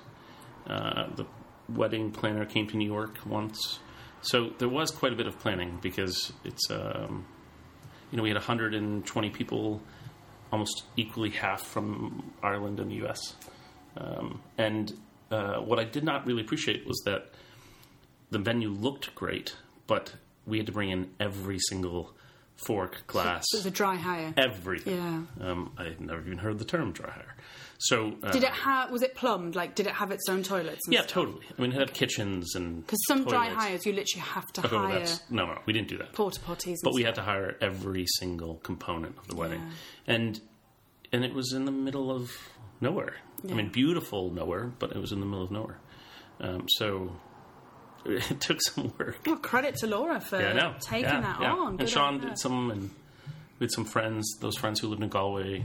Uh, 0.66 1.08
the 1.14 1.26
wedding 1.68 2.10
planner 2.10 2.44
came 2.44 2.66
to 2.68 2.76
New 2.76 2.86
York 2.86 3.18
once. 3.26 3.78
So 4.22 4.50
there 4.58 4.68
was 4.68 4.90
quite 4.90 5.12
a 5.12 5.16
bit 5.16 5.26
of 5.26 5.38
planning 5.38 5.78
because 5.82 6.32
it's, 6.44 6.70
um, 6.70 7.26
you 8.10 8.16
know, 8.16 8.22
we 8.22 8.30
had 8.30 8.36
120 8.36 9.30
people, 9.30 9.82
almost 10.50 10.84
equally 10.96 11.30
half 11.30 11.62
from 11.62 12.32
Ireland 12.42 12.80
and 12.80 12.90
the 12.90 13.06
US. 13.06 13.34
Um, 13.96 14.42
and 14.56 14.92
uh, 15.30 15.56
what 15.56 15.78
I 15.78 15.84
did 15.84 16.04
not 16.04 16.26
really 16.26 16.42
appreciate 16.42 16.86
was 16.86 17.02
that 17.04 17.32
the 18.30 18.38
venue 18.38 18.70
looked 18.70 19.14
great, 19.14 19.56
but 19.86 20.14
we 20.46 20.58
had 20.58 20.66
to 20.66 20.72
bring 20.72 20.90
in 20.90 21.10
every 21.20 21.58
single 21.58 22.14
fork, 22.56 23.04
glass, 23.08 23.44
So 23.48 23.56
it 23.56 23.60
was 23.60 23.66
a 23.66 23.70
dry 23.70 23.96
hire. 23.96 24.32
everything. 24.36 24.96
Yeah. 25.40 25.50
Um, 25.50 25.72
I 25.76 25.84
had 25.84 26.00
never 26.00 26.20
even 26.20 26.38
heard 26.38 26.58
the 26.58 26.64
term 26.64 26.92
dry 26.92 27.10
hire. 27.10 27.34
So 27.78 28.14
uh, 28.22 28.30
Did 28.30 28.44
it 28.44 28.50
have? 28.50 28.90
Was 28.92 29.02
it 29.02 29.14
plumbed? 29.16 29.56
Like, 29.56 29.74
did 29.74 29.86
it 29.88 29.94
have 29.94 30.12
its 30.12 30.28
own 30.28 30.44
toilets? 30.44 30.80
and 30.86 30.94
Yeah, 30.94 31.00
stuff? 31.00 31.10
totally. 31.12 31.44
I 31.58 31.60
mean, 31.60 31.72
it 31.72 31.78
had 31.78 31.92
kitchens 31.92 32.54
and 32.54 32.82
Because 32.86 33.00
some 33.08 33.24
dry 33.24 33.48
toilets. 33.48 33.64
hires, 33.64 33.86
you 33.86 33.92
literally 33.92 34.24
have 34.26 34.46
to 34.52 34.64
Oh, 34.72 34.78
hire 34.78 35.04
no, 35.30 35.46
no, 35.46 35.58
we 35.66 35.72
didn't 35.72 35.88
do 35.88 35.98
that. 35.98 36.12
porta 36.12 36.38
potties. 36.40 36.76
But 36.84 36.94
we 36.94 37.02
stuff. 37.02 37.06
had 37.08 37.14
to 37.16 37.22
hire 37.22 37.56
every 37.60 38.06
single 38.18 38.56
component 38.58 39.18
of 39.18 39.26
the 39.26 39.34
wedding, 39.34 39.60
Yeah. 40.06 40.14
and 40.14 40.40
and 41.12 41.24
it 41.24 41.34
was 41.34 41.52
in 41.52 41.64
the 41.64 41.72
middle 41.72 42.10
of 42.12 42.30
nowhere. 42.80 43.16
I 43.48 43.52
mean, 43.52 43.68
beautiful 43.70 44.30
nowhere, 44.30 44.72
but 44.78 44.92
it 44.92 44.98
was 44.98 45.10
in 45.12 45.20
the 45.20 45.26
middle 45.26 45.44
of 45.44 45.50
nowhere. 45.50 45.78
Um, 46.40 46.66
so 46.68 47.16
it 48.04 48.40
took 48.40 48.60
some 48.62 48.92
work. 48.98 49.18
Well, 49.26 49.36
credit 49.36 49.76
to 49.76 49.86
Laura 49.86 50.20
for 50.20 50.40
Yeah, 50.40 50.74
taking 50.80 51.04
Yeah, 51.04 51.20
that 51.20 51.40
yeah. 51.40 51.52
on. 51.52 51.68
And 51.70 51.78
Good 51.78 51.88
Sean 51.88 52.20
did 52.20 52.38
some, 52.38 52.70
and 52.70 52.90
we 53.58 53.64
had 53.64 53.72
some 53.72 53.84
friends. 53.84 54.36
Those 54.40 54.56
friends 54.56 54.80
who 54.80 54.88
lived 54.88 55.02
in 55.02 55.08
Galway. 55.08 55.64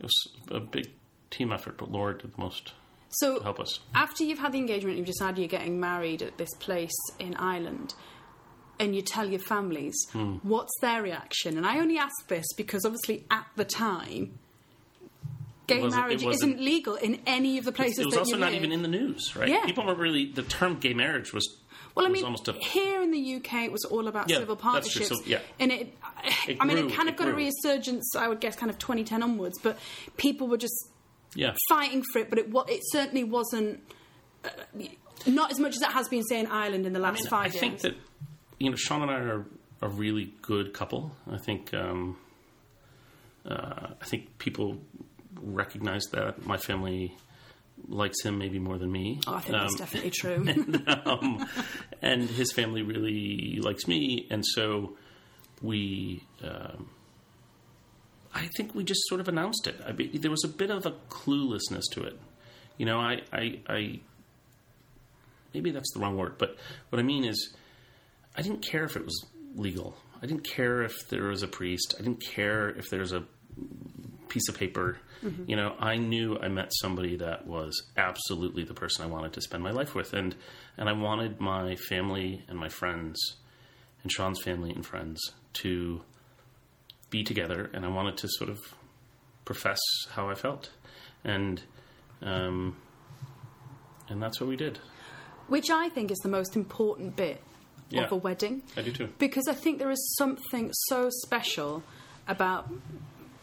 It 0.00 0.02
was 0.02 0.28
a 0.50 0.60
big 0.60 0.90
team 1.30 1.52
effort, 1.52 1.76
but 1.78 1.90
Laura 1.90 2.16
did 2.18 2.34
the 2.34 2.40
most 2.40 2.66
to 2.66 2.72
So, 3.10 3.40
help 3.40 3.60
us. 3.60 3.80
after 3.94 4.24
you've 4.24 4.38
had 4.40 4.52
the 4.52 4.58
engagement, 4.58 4.96
you've 4.98 5.06
decided 5.06 5.38
you're 5.38 5.48
getting 5.48 5.78
married 5.80 6.20
at 6.22 6.36
this 6.36 6.52
place 6.58 6.94
in 7.18 7.34
Ireland, 7.36 7.94
and 8.78 8.94
you 8.94 9.02
tell 9.02 9.28
your 9.28 9.38
families, 9.40 9.94
Hmm. 10.12 10.36
what's 10.42 10.72
their 10.80 11.00
reaction? 11.02 11.56
And 11.56 11.64
I 11.66 11.78
only 11.78 11.96
ask 11.96 12.12
this 12.28 12.44
because 12.56 12.84
obviously 12.84 13.24
at 13.30 13.46
the 13.56 13.64
time, 13.64 14.38
gay 15.66 15.86
marriage 15.88 16.24
isn't 16.24 16.60
legal 16.60 16.96
in 16.96 17.20
any 17.26 17.56
of 17.56 17.64
the 17.64 17.72
places 17.72 18.00
it 18.00 18.06
was 18.06 18.16
also 18.16 18.36
not 18.36 18.52
even 18.52 18.70
in 18.72 18.82
the 18.82 18.88
news, 18.88 19.34
right? 19.36 19.48
Yeah. 19.48 19.64
People 19.64 19.86
weren't 19.86 19.98
really 19.98 20.26
the 20.26 20.42
term 20.42 20.78
gay 20.78 20.92
marriage 20.92 21.32
was 21.32 21.56
Well, 21.94 22.06
I 22.06 22.08
mean, 22.08 22.24
a 22.24 22.52
here 22.54 23.02
in 23.02 23.12
the 23.12 23.36
UK, 23.36 23.64
it 23.64 23.72
was 23.72 23.84
all 23.84 24.08
about 24.08 24.28
Yeah, 24.28 24.38
civil 24.38 24.56
partnerships, 24.56 25.08
So, 25.08 25.16
yeah. 25.24 25.38
and 25.60 25.70
it. 25.70 25.94
It 26.48 26.56
I 26.60 26.64
mean, 26.64 26.78
grew, 26.78 26.88
it 26.88 26.94
kind 26.94 27.08
of 27.08 27.14
it 27.14 27.18
got 27.18 27.28
a 27.28 27.34
resurgence, 27.34 28.16
I 28.16 28.28
would 28.28 28.40
guess, 28.40 28.56
kind 28.56 28.70
of 28.70 28.78
2010 28.78 29.22
onwards. 29.22 29.58
But 29.62 29.78
people 30.16 30.48
were 30.48 30.56
just 30.56 30.88
yeah. 31.34 31.54
fighting 31.68 32.02
for 32.12 32.20
it, 32.20 32.30
but 32.30 32.38
it 32.38 32.48
it 32.68 32.80
certainly 32.90 33.24
wasn't. 33.24 33.80
Uh, 34.44 34.48
not 35.26 35.50
as 35.50 35.60
much 35.60 35.76
as 35.76 35.82
it 35.82 35.92
has 35.92 36.08
been, 36.08 36.22
say, 36.24 36.40
in 36.40 36.46
Ireland 36.46 36.86
in 36.86 36.92
the 36.92 36.98
last 36.98 37.20
I 37.20 37.22
mean, 37.22 37.30
five 37.30 37.40
I 37.40 37.44
years. 37.44 37.56
I 37.56 37.60
think 37.60 37.80
that 37.80 37.94
you 38.58 38.70
know 38.70 38.76
Sean 38.76 39.02
and 39.02 39.10
I 39.10 39.14
are 39.20 39.46
a 39.80 39.88
really 39.88 40.32
good 40.42 40.72
couple. 40.72 41.12
I 41.30 41.38
think 41.38 41.72
um, 41.74 42.16
uh, 43.48 43.88
I 44.00 44.04
think 44.04 44.38
people 44.38 44.80
recognize 45.40 46.04
that 46.12 46.46
my 46.46 46.56
family 46.56 47.16
likes 47.88 48.22
him 48.22 48.38
maybe 48.38 48.58
more 48.58 48.78
than 48.78 48.90
me. 48.90 49.20
oh, 49.26 49.34
I 49.34 49.40
think 49.40 49.52
that's 49.58 49.72
Um, 49.74 49.78
definitely 49.78 50.10
true. 50.10 50.46
um, 51.04 51.46
and 52.02 52.22
his 52.28 52.52
family 52.52 52.82
really 52.82 53.58
likes 53.60 53.86
me, 53.88 54.26
and 54.30 54.44
so 54.46 54.96
we. 55.62 56.22
Um, 56.42 56.88
I 58.36 58.48
think 58.56 58.74
we 58.74 58.82
just 58.82 59.00
sort 59.06 59.20
of 59.20 59.28
announced 59.28 59.66
it. 59.68 59.76
I 59.86 59.92
mean, 59.92 60.20
there 60.20 60.30
was 60.30 60.42
a 60.44 60.48
bit 60.48 60.70
of 60.70 60.86
a 60.86 60.90
cluelessness 61.08 61.84
to 61.92 62.02
it. 62.02 62.18
You 62.78 62.84
know, 62.86 62.98
I, 62.98 63.20
I, 63.32 63.60
I, 63.68 64.00
maybe 65.52 65.70
that's 65.70 65.92
the 65.94 66.00
wrong 66.00 66.16
word, 66.16 66.34
but 66.38 66.56
what 66.90 66.98
I 66.98 67.02
mean 67.04 67.24
is, 67.24 67.54
I 68.36 68.42
didn't 68.42 68.62
care 68.66 68.82
if 68.84 68.96
it 68.96 69.04
was 69.04 69.24
legal. 69.54 69.96
I 70.20 70.26
didn't 70.26 70.42
care 70.42 70.82
if 70.82 71.08
there 71.10 71.24
was 71.28 71.44
a 71.44 71.46
priest. 71.46 71.94
I 71.96 72.02
didn't 72.02 72.24
care 72.26 72.70
if 72.70 72.90
there's 72.90 73.12
a 73.12 73.22
piece 74.34 74.48
of 74.48 74.58
paper. 74.58 74.98
You 75.46 75.56
know, 75.56 75.74
I 75.80 75.96
knew 75.96 76.38
I 76.38 76.48
met 76.48 76.70
somebody 76.82 77.16
that 77.16 77.46
was 77.46 77.82
absolutely 77.96 78.62
the 78.64 78.74
person 78.74 79.06
I 79.06 79.08
wanted 79.08 79.32
to 79.32 79.40
spend 79.40 79.62
my 79.62 79.70
life 79.70 79.94
with, 79.94 80.12
and 80.12 80.34
and 80.76 80.86
I 80.86 80.92
wanted 80.92 81.40
my 81.40 81.76
family 81.76 82.42
and 82.46 82.58
my 82.58 82.68
friends, 82.68 83.18
and 84.02 84.12
Sean's 84.12 84.42
family 84.42 84.70
and 84.70 84.84
friends 84.84 85.18
to 85.62 86.02
be 87.08 87.24
together, 87.24 87.70
and 87.72 87.86
I 87.86 87.88
wanted 87.88 88.18
to 88.18 88.28
sort 88.28 88.50
of 88.50 88.58
profess 89.46 89.78
how 90.10 90.28
I 90.28 90.34
felt, 90.34 90.72
and 91.24 91.62
um, 92.20 92.76
and 94.10 94.20
that's 94.22 94.40
what 94.40 94.48
we 94.50 94.56
did. 94.56 94.78
Which 95.48 95.70
I 95.70 95.88
think 95.88 96.10
is 96.10 96.18
the 96.18 96.28
most 96.28 96.54
important 96.54 97.16
bit 97.16 97.40
Yeah. 97.88 98.04
of 98.04 98.12
a 98.12 98.16
wedding. 98.16 98.62
I 98.76 98.82
do 98.82 98.92
too. 98.92 99.08
Because 99.18 99.48
I 99.48 99.54
think 99.54 99.78
there 99.78 99.90
is 99.90 100.16
something 100.18 100.70
so 100.88 101.08
special 101.24 101.82
about 102.28 102.68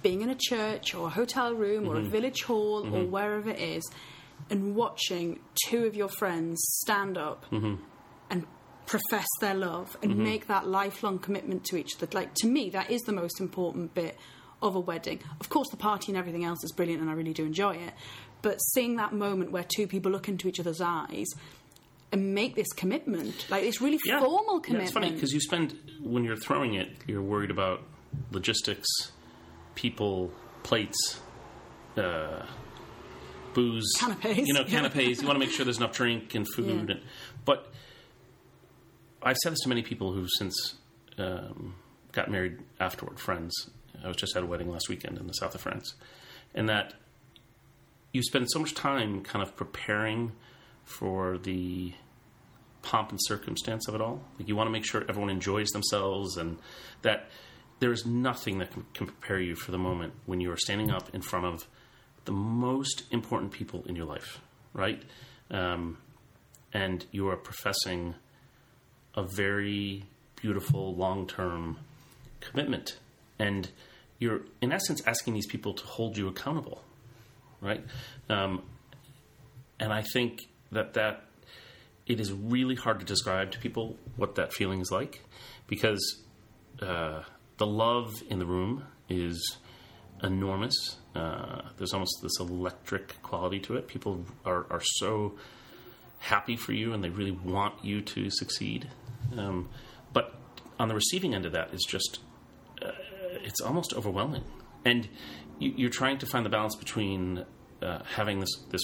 being 0.02 0.22
in 0.22 0.30
a 0.30 0.36
church 0.40 0.94
or 0.96 1.08
a 1.08 1.10
hotel 1.10 1.54
room 1.54 1.88
or 1.88 1.96
a 1.96 2.00
Mm-hmm. 2.00 2.10
village 2.10 2.44
hall 2.44 2.88
or 2.94 3.04
wherever 3.06 3.50
it 3.50 3.60
is 3.60 3.84
and 4.50 4.76
watching 4.76 5.40
two 5.68 5.86
of 5.86 5.96
your 5.96 6.10
friends 6.10 6.60
stand 6.82 7.18
up 7.18 7.46
Mm-hmm. 7.52 7.76
and 8.30 8.46
profess 8.88 9.28
their 9.40 9.54
love 9.54 9.96
and 10.04 10.18
make 10.18 10.48
that 10.48 10.68
lifelong 10.68 11.18
commitment 11.20 11.64
to 11.66 11.78
each 11.78 11.96
other. 11.96 12.08
Like, 12.14 12.34
to 12.36 12.48
me, 12.48 12.70
that 12.72 12.90
is 12.92 13.02
the 13.04 13.14
most 13.14 13.40
important 13.40 13.94
bit 13.94 14.18
of 14.62 14.76
a 14.76 14.80
wedding. 14.80 15.20
Of 15.40 15.50
course, 15.50 15.70
the 15.70 15.78
party 15.78 16.12
and 16.12 16.18
everything 16.18 16.44
else 16.44 16.62
is 16.64 16.72
brilliant 16.74 17.02
and 17.02 17.10
I 17.10 17.14
really 17.14 17.34
do 17.34 17.46
enjoy 17.46 17.76
it. 17.76 17.94
But 18.42 18.58
seeing 18.58 18.96
that 18.98 19.14
moment 19.14 19.52
where 19.52 19.64
two 19.64 19.88
people 19.88 20.12
look 20.12 20.28
into 20.28 20.48
each 20.48 20.60
other's 20.60 20.82
eyes 20.82 21.28
and 22.12 22.34
make 22.36 22.56
this 22.56 22.74
commitment, 22.74 23.46
like 23.50 23.62
this 23.64 23.80
really 23.80 24.00
formal 24.20 24.60
commitment. 24.60 24.72
Yeah, 24.80 24.82
it's 24.84 24.92
funny 24.92 25.12
because 25.12 25.32
you 25.32 25.40
spend 25.40 25.78
when 26.04 26.24
you're 26.26 26.36
throwing 26.36 26.74
it, 26.74 26.90
you're 27.08 27.22
worried 27.22 27.52
about 27.52 27.82
logistics, 28.32 28.88
people, 29.76 30.32
plates, 30.64 31.20
uh, 31.98 32.46
booze, 33.54 33.92
Canapes. 33.98 34.48
You 34.48 34.54
know, 34.54 34.64
canapes. 34.68 35.22
you 35.22 35.28
want 35.28 35.36
to 35.36 35.46
make 35.46 35.52
sure 35.52 35.66
there's 35.66 35.78
enough 35.78 35.94
drink 35.94 36.36
and 36.36 36.48
food. 36.48 36.90
Yeah. 36.90 36.96
And, 36.96 37.02
but 37.46 37.72
I've 39.24 39.38
said 39.38 39.54
this 39.54 39.60
to 39.62 39.70
many 39.70 39.82
people 39.82 40.14
who've 40.14 40.30
since 40.38 40.76
um, 41.18 41.76
got 42.12 42.30
married 42.30 42.60
afterward, 42.80 43.20
friends. 43.20 43.54
I 44.04 44.08
was 44.08 44.18
just 44.18 44.36
at 44.36 44.44
a 44.44 44.46
wedding 44.46 44.70
last 44.70 44.90
weekend 44.90 45.18
in 45.18 45.28
the 45.28 45.34
south 45.34 45.54
of 45.54 45.62
France, 45.62 45.94
and 46.56 46.68
that 46.70 46.94
you 48.12 48.24
spend 48.24 48.50
so 48.50 48.60
much 48.60 48.74
time 48.74 49.22
kind 49.24 49.44
of 49.44 49.56
preparing 49.56 50.32
for 50.84 51.38
the 51.38 51.94
pomp 52.82 53.12
and 53.12 53.20
circumstance 53.22 53.88
of 53.88 53.96
it 53.96 54.02
all. 54.02 54.24
Like 54.40 54.48
you 54.48 54.56
want 54.56 54.68
to 54.68 54.72
make 54.72 54.86
sure 54.86 55.06
everyone 55.08 55.30
enjoys 55.30 55.70
themselves, 55.70 56.38
and 56.38 56.58
that 57.04 57.30
there 57.82 57.92
is 57.92 58.06
nothing 58.06 58.60
that 58.60 58.72
can, 58.72 58.86
can 58.94 59.08
prepare 59.08 59.40
you 59.40 59.56
for 59.56 59.72
the 59.72 59.78
moment 59.78 60.14
when 60.28 60.40
you 60.40 60.52
are 60.52 60.58
standing 60.58 60.92
up 60.92 61.14
in 61.16 61.22
front 61.22 61.48
of 61.48 61.68
the 62.26 62.32
most 62.32 63.04
important 63.10 63.52
people 63.52 63.84
in 63.88 63.96
your 63.96 64.06
life, 64.06 64.40
right? 64.72 65.02
Um, 65.50 65.98
and 66.72 67.04
you 67.12 67.28
are 67.30 67.36
professing 67.36 68.14
a 69.16 69.24
very 69.24 70.06
beautiful 70.36 70.96
long-term 70.96 71.80
commitment, 72.40 73.00
and 73.40 73.72
you're 74.20 74.42
in 74.62 74.72
essence 74.72 75.02
asking 75.08 75.34
these 75.34 75.48
people 75.48 75.74
to 75.74 75.84
hold 75.84 76.16
you 76.16 76.28
accountable, 76.28 76.84
right? 77.62 77.84
Um, 78.30 78.62
and 79.80 79.92
I 79.92 80.04
think 80.14 80.42
that 80.72 80.94
that 80.94 81.26
it 82.06 82.20
is 82.20 82.32
really 82.32 82.76
hard 82.76 83.00
to 83.00 83.06
describe 83.06 83.50
to 83.52 83.60
people 83.60 83.98
what 84.18 84.36
that 84.36 84.54
feeling 84.54 84.82
is 84.82 84.92
like 84.92 85.22
because 85.68 86.22
uh, 86.80 87.24
the 87.62 87.68
love 87.68 88.24
in 88.28 88.40
the 88.40 88.46
room 88.46 88.84
is 89.08 89.58
enormous. 90.24 90.98
Uh, 91.14 91.62
there's 91.78 91.94
almost 91.94 92.18
this 92.24 92.40
electric 92.40 93.22
quality 93.22 93.60
to 93.60 93.76
it. 93.76 93.88
People 93.88 94.26
are, 94.46 94.66
are 94.72 94.82
so 94.84 95.34
happy 96.18 96.56
for 96.56 96.74
you 96.74 96.92
and 96.94 97.04
they 97.04 97.10
really 97.10 97.38
want 97.56 97.86
you 97.86 98.02
to 98.02 98.32
succeed. 98.32 98.90
Um, 99.38 99.70
but 100.12 100.34
on 100.80 100.88
the 100.88 100.96
receiving 100.96 101.36
end 101.36 101.46
of 101.46 101.52
that 101.52 101.72
is 101.72 101.86
just 101.88 102.20
uh, 102.82 102.94
it's 103.44 103.62
almost 103.62 103.94
overwhelming, 103.94 104.44
and 104.84 105.08
you, 105.60 105.72
you're 105.78 105.96
trying 106.02 106.18
to 106.18 106.26
find 106.26 106.44
the 106.44 106.50
balance 106.50 106.76
between 106.76 107.46
uh, 107.84 108.00
having 108.16 108.40
this 108.40 108.54
this 108.72 108.82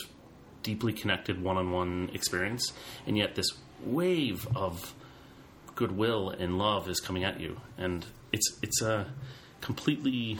deeply 0.62 0.94
connected 0.94 1.42
one-on-one 1.42 2.12
experience, 2.14 2.74
and 3.08 3.18
yet 3.18 3.34
this 3.34 3.50
wave 3.84 4.48
of 4.56 4.94
goodwill 5.78 6.30
and 6.30 6.58
love 6.58 6.90
is 6.90 7.00
coming 7.00 7.24
at 7.24 7.40
you, 7.40 7.62
and 7.78 8.06
it's 8.34 8.58
it's 8.62 8.82
a 8.82 9.08
completely. 9.62 10.40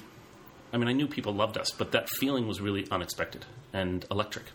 I 0.74 0.78
mean, 0.78 0.90
I 0.90 0.94
knew 0.94 1.08
people 1.08 1.34
loved 1.34 1.58
us, 1.58 1.72
but 1.72 1.94
that 1.94 2.10
feeling 2.10 2.46
was 2.46 2.60
really 2.60 2.86
unexpected 2.92 3.46
and 3.72 4.06
electric. 4.12 4.46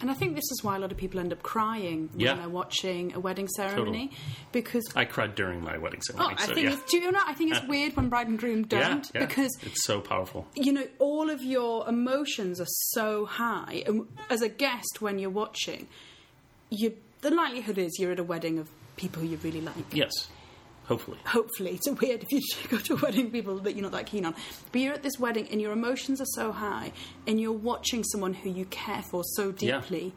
And 0.00 0.10
I 0.10 0.14
think 0.14 0.34
this 0.34 0.50
is 0.50 0.64
why 0.64 0.74
a 0.74 0.78
lot 0.80 0.90
of 0.90 0.98
people 0.98 1.20
end 1.20 1.32
up 1.32 1.42
crying 1.44 2.08
when 2.12 2.20
Yeah. 2.20 2.34
they're 2.34 2.48
watching 2.48 3.12
a 3.14 3.20
wedding 3.20 3.46
ceremony 3.46 4.10
because 4.50 4.82
I 4.96 5.04
cried 5.04 5.36
during 5.36 5.62
my 5.62 5.78
wedding 5.78 6.00
ceremony. 6.02 6.34
oh. 6.36 6.42
I 6.42 6.46
so 6.46 6.54
think 6.54 6.66
yeah. 6.68 6.72
it's 6.74 6.90
do 6.90 6.96
you 6.98 7.12
know 7.12 7.20
I 7.24 7.34
think 7.34 7.54
it's 7.54 7.64
weird 7.68 7.94
when 7.94 8.08
bride 8.08 8.26
and 8.26 8.38
groom 8.38 8.64
don't 8.64 9.08
yeah. 9.14 9.24
because 9.26 9.56
it's 9.62 9.84
so 9.84 10.00
powerful. 10.00 10.48
you 10.56 10.72
know 10.72 10.86
all 10.98 11.30
of 11.30 11.44
your 11.44 11.86
emotions 11.88 12.60
are 12.60 12.66
so 12.94 13.26
high 13.26 13.84
and 13.86 14.08
as 14.30 14.42
a 14.42 14.48
guest 14.48 15.00
when 15.00 15.18
you're 15.20 15.30
watching 15.30 15.86
you 16.70 16.96
the 17.20 17.30
likelihood 17.30 17.78
is 17.78 17.96
you're 18.00 18.12
at 18.12 18.18
a 18.18 18.24
wedding 18.24 18.58
of 18.58 18.70
people 18.96 19.22
you 19.24 19.36
really 19.38 19.60
like. 19.60 19.74
Yes, 19.92 20.10
hopefully. 20.84 21.18
hopefully. 21.24 21.74
It's 21.74 21.88
weird 22.00 22.22
if 22.22 22.30
you 22.32 22.40
go 22.68 22.78
to 22.78 22.94
a 22.94 22.96
wedding 22.96 23.30
people 23.30 23.58
that 23.58 23.74
you're 23.74 23.82
not 23.82 23.92
that 23.92 24.06
keen 24.06 24.24
on. 24.24 24.34
But 24.70 24.80
you're 24.80 24.94
at 24.94 25.02
this 25.02 25.18
wedding 25.18 25.48
and 25.50 25.60
your 25.60 25.72
emotions 25.72 26.20
are 26.20 26.26
so 26.34 26.52
high 26.52 26.92
and 27.26 27.40
you're 27.40 27.52
watching 27.52 28.04
someone 28.04 28.34
who 28.34 28.50
you 28.50 28.64
care 28.66 29.02
for 29.02 29.22
so 29.24 29.54
Yeah. 29.58 29.80
deeply 29.80 30.14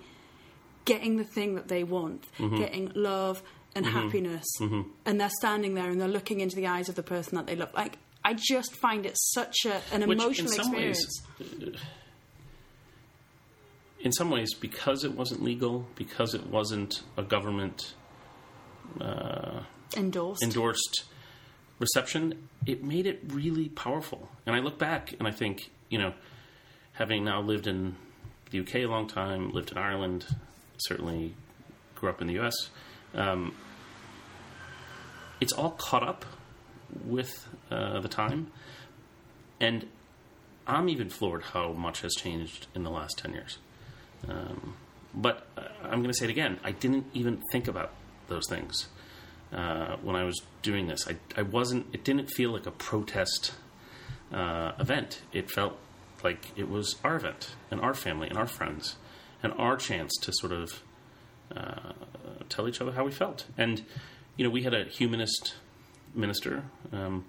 getting 0.86 1.17
the 1.17 1.24
thing 1.24 1.55
that 1.55 1.67
they 1.67 1.84
want 1.84 2.25
Mm-hmm. 2.38 2.58
getting 2.58 2.91
love 2.94 3.41
and 3.74 3.86
mm-hmm. 3.86 3.98
happiness 3.98 4.46
mm-hmm. 4.62 4.82
and 5.05 5.20
they're 5.20 5.32
standing 5.39 5.74
there 5.74 5.89
and 5.89 6.00
they're 6.00 6.08
looking 6.08 6.39
into 6.41 6.55
the 6.55 6.67
eyes 6.67 6.89
of 6.89 6.96
the 6.96 7.03
person 7.03 7.36
that 7.38 7.48
they 7.48 7.55
love. 7.55 7.74
Like 7.74 7.98
I 8.24 8.34
just 8.36 8.75
find 8.75 9.05
it 9.05 9.15
such 9.17 9.65
a, 9.65 9.82
an 9.94 10.08
Which, 10.08 10.20
emotional 10.20 10.51
in 10.51 10.55
some 10.58 10.74
experience. 10.74 11.22
ways, 11.39 11.75
in 14.00 14.12
some 14.12 14.29
ways, 14.29 14.53
because 14.53 15.03
it 15.03 15.13
wasn't 15.15 15.44
legal, 15.44 15.88
because 15.96 16.34
it 16.34 16.48
wasn't 16.48 17.01
a 17.17 17.24
government 17.24 17.94
endorsed 19.96 20.44
endorsed 20.44 21.04
reception, 21.80 22.48
it 22.65 22.84
made 22.84 23.06
it 23.06 23.22
really 23.27 23.70
powerful. 23.70 24.30
And 24.46 24.56
I 24.56 24.60
look 24.60 24.77
back 24.77 25.13
and 25.20 25.27
I 25.27 25.32
think, 25.32 25.72
you 25.89 25.98
know, 26.00 26.13
having 26.94 27.24
now 27.25 27.42
lived 27.42 27.68
in 27.68 27.96
the 28.51 28.60
UK 28.60 28.75
a 28.75 28.86
long 28.86 29.08
time, 29.08 29.51
lived 29.51 29.72
in 29.72 29.77
Ireland, 29.77 30.25
certainly 30.77 31.36
grew 31.96 32.10
up 32.10 32.22
in 32.22 32.27
the 32.27 32.39
US, 32.39 32.70
um, 33.13 33.54
it's 35.42 35.54
all 35.54 35.72
caught 35.72 36.04
up 36.04 36.25
with 37.06 37.48
uh, 37.70 38.00
the 38.00 38.08
time. 38.08 38.51
And 39.60 39.88
I'm 40.68 40.89
even 40.89 41.10
floored 41.10 41.44
how 41.44 41.74
much 41.74 42.01
has 42.01 42.13
changed 42.15 42.68
in 42.74 42.84
the 42.84 42.89
last 42.89 43.18
10 43.18 43.34
years. 43.34 43.58
Um, 44.27 44.75
but 45.13 45.48
uh, 45.58 45.62
I'm 45.84 46.00
going 46.00 46.12
to 46.12 46.13
say 46.13 46.25
it 46.25 46.32
again. 46.32 46.60
I 46.63 46.72
didn't 46.72 47.06
even 47.13 47.42
think 47.51 47.68
about 47.68 47.94
those 48.27 48.48
things 48.48 48.88
uh, 49.53 49.96
when 50.01 50.15
I 50.15 50.24
was 50.24 50.41
doing 50.62 50.88
this. 50.88 51.08
I, 51.08 51.17
I 51.38 51.44
wasn't. 51.44 51.88
It 51.94 52.03
didn't 52.03 52.27
feel 52.27 52.51
like 52.51 52.65
a 52.65 52.72
protest 52.72 53.53
uh, 54.34 54.74
event. 54.79 55.22
It 55.34 55.50
felt 55.51 55.77
like 56.24 56.51
it 56.55 56.70
was 56.70 56.96
our 57.03 57.15
event 57.15 57.55
and 57.70 57.79
our 57.82 57.94
family 57.94 58.27
and 58.27 58.38
our 58.38 58.48
friends 58.48 58.96
and 59.44 59.53
our 59.53 59.77
chance 59.77 60.12
to 60.22 60.32
sort 60.34 60.51
of 60.51 60.82
uh, 61.55 61.94
tell 62.50 62.67
each 62.67 62.82
other 62.82 62.91
how 62.91 63.03
we 63.03 63.12
felt. 63.12 63.46
And 63.58 63.84
you 64.36 64.44
know, 64.44 64.50
we 64.50 64.63
had 64.63 64.74
a 64.74 64.86
humanist 64.86 65.55
minister 66.13 66.63
um, 66.91 67.25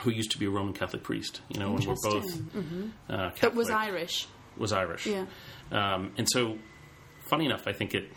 who 0.00 0.10
used 0.10 0.32
to 0.32 0.38
be 0.38 0.46
a 0.46 0.50
Roman 0.50 0.72
Catholic 0.72 1.02
priest. 1.02 1.40
You 1.48 1.60
know, 1.60 1.76
and 1.76 1.86
we're 1.86 1.94
both 2.02 2.40
uh, 3.08 3.30
Catholic. 3.30 3.40
That 3.40 3.54
was 3.54 3.70
Irish. 3.70 4.26
was 4.56 4.72
Irish. 4.72 5.06
Yeah. 5.06 5.26
Um, 5.70 6.12
and 6.18 6.28
so, 6.28 6.58
funny 7.28 7.46
enough, 7.46 7.66
I 7.66 7.72
think 7.72 7.94
it, 7.94 8.10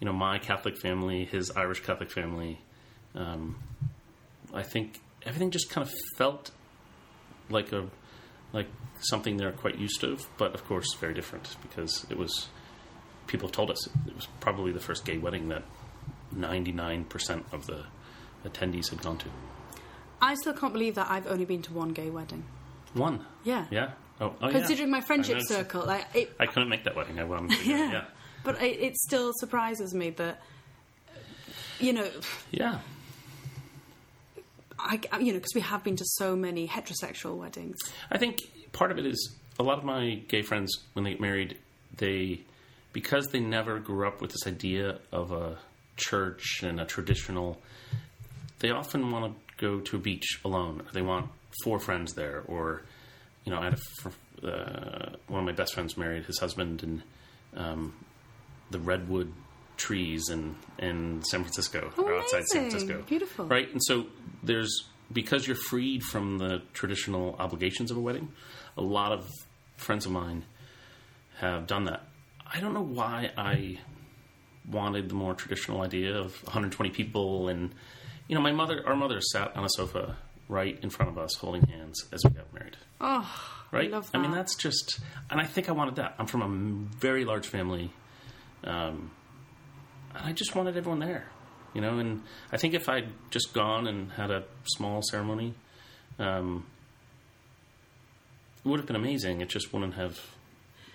you 0.00 0.04
know, 0.06 0.12
my 0.12 0.38
Catholic 0.38 0.78
family, 0.78 1.24
his 1.24 1.50
Irish 1.52 1.80
Catholic 1.80 2.10
family, 2.10 2.60
um, 3.14 3.56
I 4.52 4.62
think 4.62 5.00
everything 5.24 5.50
just 5.50 5.70
kind 5.70 5.86
of 5.86 5.92
felt 6.16 6.50
like 7.50 7.72
a, 7.72 7.86
like 8.52 8.68
something 9.00 9.36
they're 9.36 9.52
quite 9.52 9.78
used 9.78 10.00
to, 10.00 10.18
but 10.36 10.54
of 10.54 10.64
course 10.64 10.86
very 11.00 11.14
different 11.14 11.56
because 11.62 12.06
it 12.10 12.16
was, 12.16 12.48
people 13.26 13.48
have 13.48 13.54
told 13.54 13.70
us 13.70 13.86
it 14.06 14.14
was 14.14 14.26
probably 14.40 14.72
the 14.72 14.80
first 14.80 15.04
gay 15.04 15.18
wedding 15.18 15.48
that 15.48 15.64
99% 16.34 17.52
of 17.52 17.66
the 17.66 17.84
attendees 18.44 18.90
had 18.90 19.02
gone 19.02 19.18
to. 19.18 19.28
I 20.20 20.34
still 20.34 20.52
can't 20.52 20.72
believe 20.72 20.94
that 20.96 21.10
I've 21.10 21.26
only 21.26 21.44
been 21.44 21.62
to 21.62 21.72
one 21.72 21.90
gay 21.90 22.10
wedding. 22.10 22.44
One. 22.94 23.24
Yeah. 23.44 23.66
Yeah. 23.70 23.92
Oh, 24.20 24.34
oh 24.40 24.46
yeah. 24.46 24.52
Considering 24.52 24.90
my 24.90 25.00
friendship 25.00 25.40
circle, 25.42 25.84
like 25.84 26.06
it, 26.14 26.32
I 26.40 26.46
couldn't 26.46 26.68
make 26.68 26.84
that 26.84 26.96
wedding. 26.96 27.18
I 27.20 27.22
to. 27.48 27.64
yeah. 27.64 27.92
yeah. 27.92 28.04
But 28.44 28.62
it, 28.62 28.80
it 28.80 28.96
still 28.96 29.32
surprises 29.34 29.94
me 29.94 30.10
that, 30.10 30.40
you 31.80 31.92
know, 31.92 32.08
Yeah. 32.50 32.78
I, 34.78 35.00
you 35.18 35.32
know, 35.32 35.38
because 35.38 35.54
we 35.54 35.60
have 35.60 35.82
been 35.82 35.96
to 35.96 36.04
so 36.04 36.36
many 36.36 36.68
heterosexual 36.68 37.36
weddings. 37.36 37.76
I 38.10 38.18
think 38.18 38.42
part 38.72 38.92
of 38.92 38.98
it 38.98 39.06
is 39.06 39.34
a 39.58 39.62
lot 39.64 39.78
of 39.78 39.84
my 39.84 40.22
gay 40.28 40.42
friends 40.42 40.84
when 40.92 41.04
they 41.04 41.10
get 41.10 41.20
married, 41.20 41.58
they 41.96 42.40
because 42.92 43.26
they 43.28 43.40
never 43.40 43.78
grew 43.80 44.06
up 44.06 44.20
with 44.20 44.30
this 44.30 44.46
idea 44.46 44.98
of 45.12 45.32
a 45.32 45.58
church 45.96 46.62
and 46.62 46.80
a 46.80 46.84
traditional. 46.84 47.60
They 48.60 48.70
often 48.70 49.10
want 49.10 49.34
to 49.34 49.56
go 49.56 49.80
to 49.80 49.96
a 49.96 49.98
beach 49.98 50.40
alone. 50.44 50.80
Or 50.80 50.92
they 50.92 51.02
want 51.02 51.28
four 51.64 51.80
friends 51.80 52.14
there, 52.14 52.42
or 52.46 52.82
you 53.44 53.52
know, 53.52 53.58
I 53.60 53.64
had 53.64 53.74
a 53.74 53.78
fr- 54.00 54.46
uh, 54.46 55.16
one 55.26 55.40
of 55.40 55.46
my 55.46 55.52
best 55.52 55.74
friends 55.74 55.96
married 55.96 56.24
his 56.24 56.38
husband 56.38 56.82
in 56.84 57.02
um, 57.56 57.92
the 58.70 58.78
redwood 58.78 59.32
trees 59.76 60.28
in 60.30 60.56
in 60.78 61.22
San 61.24 61.42
Francisco 61.42 61.92
Oh, 61.96 62.02
or 62.04 62.14
outside 62.18 62.44
San. 62.46 62.70
Francisco. 62.70 63.02
Beautiful. 63.06 63.46
right? 63.46 63.70
And 63.70 63.82
so 63.84 64.06
there's 64.42 64.84
because 65.12 65.46
you're 65.46 65.56
freed 65.56 66.02
from 66.02 66.38
the 66.38 66.62
traditional 66.74 67.34
obligations 67.38 67.90
of 67.90 67.96
a 67.96 68.00
wedding. 68.00 68.28
A 68.76 68.82
lot 68.82 69.12
of 69.12 69.30
friends 69.76 70.04
of 70.06 70.12
mine 70.12 70.44
have 71.38 71.66
done 71.66 71.84
that. 71.84 72.02
I 72.52 72.60
don't 72.60 72.74
know 72.74 72.82
why 72.82 73.30
I 73.36 73.78
wanted 74.70 75.08
the 75.08 75.14
more 75.14 75.34
traditional 75.34 75.80
idea 75.82 76.16
of 76.18 76.42
120 76.44 76.90
people 76.90 77.48
and 77.48 77.72
you 78.26 78.34
know 78.34 78.40
my 78.42 78.52
mother 78.52 78.82
our 78.86 78.96
mother 78.96 79.18
sat 79.20 79.56
on 79.56 79.64
a 79.64 79.68
sofa 79.70 80.16
right 80.48 80.78
in 80.82 80.90
front 80.90 81.10
of 81.10 81.16
us 81.18 81.34
holding 81.36 81.62
hands 81.68 82.04
as 82.12 82.20
we 82.24 82.30
got 82.30 82.52
married 82.52 82.76
Oh, 83.00 83.26
right? 83.70 83.88
I 83.88 83.92
love 83.92 84.12
mean, 84.14 84.32
that's 84.32 84.56
just, 84.56 84.98
and 85.30 85.40
I 85.40 85.44
think 85.44 85.68
I 85.68 85.72
wanted 85.72 85.96
that. 85.96 86.16
I'm 86.18 86.26
from 86.26 86.42
a 86.42 86.98
very 86.98 87.24
large 87.24 87.46
family, 87.46 87.92
um, 88.68 89.10
and 90.14 90.24
I 90.26 90.32
just 90.32 90.54
wanted 90.54 90.76
everyone 90.76 91.00
there, 91.00 91.28
you 91.74 91.80
know. 91.80 91.98
And 91.98 92.22
I 92.52 92.56
think 92.56 92.74
if 92.74 92.88
I'd 92.88 93.08
just 93.30 93.52
gone 93.52 93.86
and 93.86 94.12
had 94.12 94.30
a 94.30 94.44
small 94.64 95.02
ceremony, 95.02 95.54
um, 96.18 96.66
it 98.64 98.68
would 98.68 98.78
have 98.80 98.86
been 98.86 98.96
amazing. 98.96 99.40
It 99.40 99.48
just 99.48 99.72
wouldn't 99.72 99.94
have, 99.94 100.18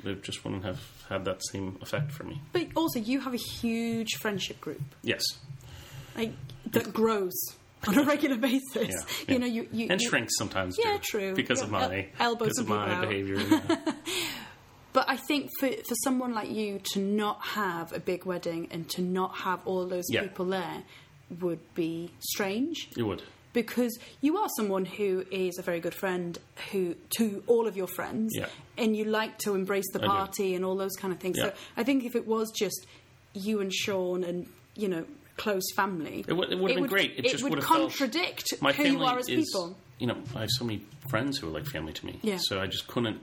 it 0.03 0.23
just 0.23 0.43
wouldn't 0.43 0.63
have 0.65 0.81
had 1.09 1.25
that 1.25 1.43
same 1.51 1.77
effect 1.81 2.11
for 2.11 2.23
me. 2.23 2.41
But 2.51 2.67
also, 2.75 2.99
you 2.99 3.21
have 3.21 3.33
a 3.33 3.37
huge 3.37 4.15
friendship 4.19 4.59
group, 4.61 4.81
Yes, 5.01 5.23
like 6.15 6.33
that 6.71 6.93
grows 6.93 7.33
on 7.87 7.97
a 7.97 8.03
regular 8.05 8.37
basis. 8.37 8.75
Yeah, 8.75 8.87
yeah. 9.27 9.33
You 9.33 9.39
know, 9.39 9.45
you, 9.45 9.67
you 9.71 9.87
and 9.89 9.99
you- 10.01 10.09
shrinks 10.09 10.33
sometimes. 10.37 10.77
Yeah, 10.77 10.93
too, 10.93 10.99
true. 11.03 11.33
Because 11.35 11.59
Yeah, 11.61 11.65
of 11.65 11.71
my 11.71 11.83
el- 11.97 12.05
elbow 12.19 12.45
because 12.45 12.59
of 12.59 12.67
my 12.67 12.93
out. 12.93 13.07
behavior. 13.09 13.37
But 14.93 15.09
I 15.09 15.17
think 15.17 15.49
for 15.59 15.69
for 15.69 15.95
someone 16.03 16.33
like 16.33 16.49
you 16.51 16.79
to 16.93 16.99
not 16.99 17.41
have 17.41 17.91
a 17.93 17.99
big 17.99 18.25
wedding 18.25 18.67
and 18.71 18.87
to 18.91 19.01
not 19.01 19.37
have 19.37 19.59
all 19.65 19.85
those 19.87 20.05
Yeah. 20.09 20.21
people 20.23 20.45
there 20.45 20.83
would 21.41 21.73
be 21.73 22.11
strange. 22.19 22.89
it 22.97 23.03
would. 23.03 23.23
because 23.53 23.97
you 24.21 24.37
are 24.37 24.49
someone 24.57 24.83
who 24.85 25.23
is 25.31 25.59
a 25.59 25.61
very 25.61 25.79
good 25.79 25.93
friend 25.93 26.39
who 26.71 26.95
to 27.17 27.43
all 27.45 27.67
of 27.67 27.75
your 27.77 27.85
friends 27.87 28.31
Yeah. 28.35 28.47
and 28.77 28.95
you 28.97 29.05
like 29.05 29.37
to 29.45 29.53
embrace 29.53 29.85
the 29.93 29.99
party 29.99 30.55
and 30.55 30.65
all 30.65 30.75
those 30.75 30.95
kind 30.95 31.13
of 31.13 31.19
things 31.19 31.37
Yeah. 31.37 31.49
so 31.49 31.53
i 31.77 31.83
think 31.83 32.03
if 32.03 32.15
it 32.15 32.25
was 32.27 32.51
just 32.51 32.85
you 33.33 33.61
and 33.61 33.71
sean 33.71 34.23
and 34.23 34.47
you 34.75 34.87
know 34.87 35.05
close 35.37 35.63
family 35.75 36.25
It 36.27 36.33
would- 36.33 36.51
it 36.51 36.57
would 36.59 36.71
have 36.71 36.79
been 36.81 36.87
great. 36.97 37.11
It 37.17 37.25
just 37.25 37.43
would 37.43 37.53
would 37.53 37.63
contradict 37.63 38.59
my 38.61 38.71
who 38.73 38.83
you 38.83 39.03
are 39.03 39.17
as 39.19 39.29
is, 39.29 39.45
people 39.51 39.77
You 39.99 40.07
know, 40.07 40.17
I 40.35 40.39
have 40.41 40.49
so 40.59 40.65
many 40.65 40.81
friends 41.09 41.37
who 41.37 41.47
are 41.47 41.51
like 41.59 41.65
family 41.67 41.93
to 41.93 42.05
me. 42.05 42.19
Yeah. 42.23 42.37
So 42.41 42.59
I 42.59 42.65
just 42.67 42.87
couldn't. 42.87 43.19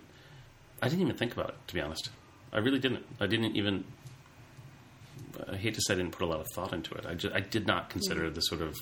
I 0.82 0.88
didn't 0.88 1.02
even 1.02 1.16
think 1.16 1.32
about 1.32 1.50
it, 1.50 1.54
to 1.68 1.74
be 1.74 1.80
honest. 1.80 2.10
I 2.52 2.58
really 2.58 2.78
didn't. 2.78 3.04
I 3.20 3.26
didn't 3.26 3.56
even. 3.56 3.84
I 5.50 5.56
hate 5.56 5.74
to 5.74 5.80
say 5.86 5.94
I 5.94 5.96
didn't 5.96 6.12
put 6.12 6.22
a 6.22 6.26
lot 6.26 6.40
of 6.40 6.46
thought 6.54 6.72
into 6.72 6.94
it. 6.94 7.06
I, 7.06 7.14
just, 7.14 7.34
I 7.34 7.40
did 7.40 7.66
not 7.66 7.88
consider 7.90 8.28
Mm. 8.30 8.34
the 8.34 8.40
sort 8.42 8.60
of, 8.62 8.76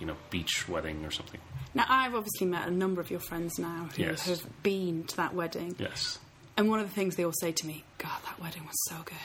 you 0.00 0.06
know, 0.06 0.16
beach 0.30 0.68
wedding 0.68 1.04
or 1.04 1.10
something. 1.10 1.40
now 1.74 1.84
i've 1.88 2.14
obviously 2.14 2.46
met 2.46 2.66
a 2.68 2.70
number 2.70 3.00
of 3.00 3.10
your 3.10 3.20
friends 3.20 3.58
now 3.58 3.88
who 3.96 4.02
Yes. 4.02 4.26
have 4.26 4.62
been 4.62 5.04
to 5.04 5.16
that 5.16 5.34
wedding 5.34 5.74
Yes. 5.78 6.18
and 6.56 6.68
one 6.68 6.80
of 6.80 6.88
the 6.88 6.94
things 6.94 7.16
they 7.16 7.24
all 7.24 7.32
say 7.40 7.52
to 7.52 7.66
me 7.66 7.84
god 7.98 8.18
that 8.26 8.40
wedding 8.40 8.64
was 8.64 8.76
so 8.90 8.96
good 9.04 9.16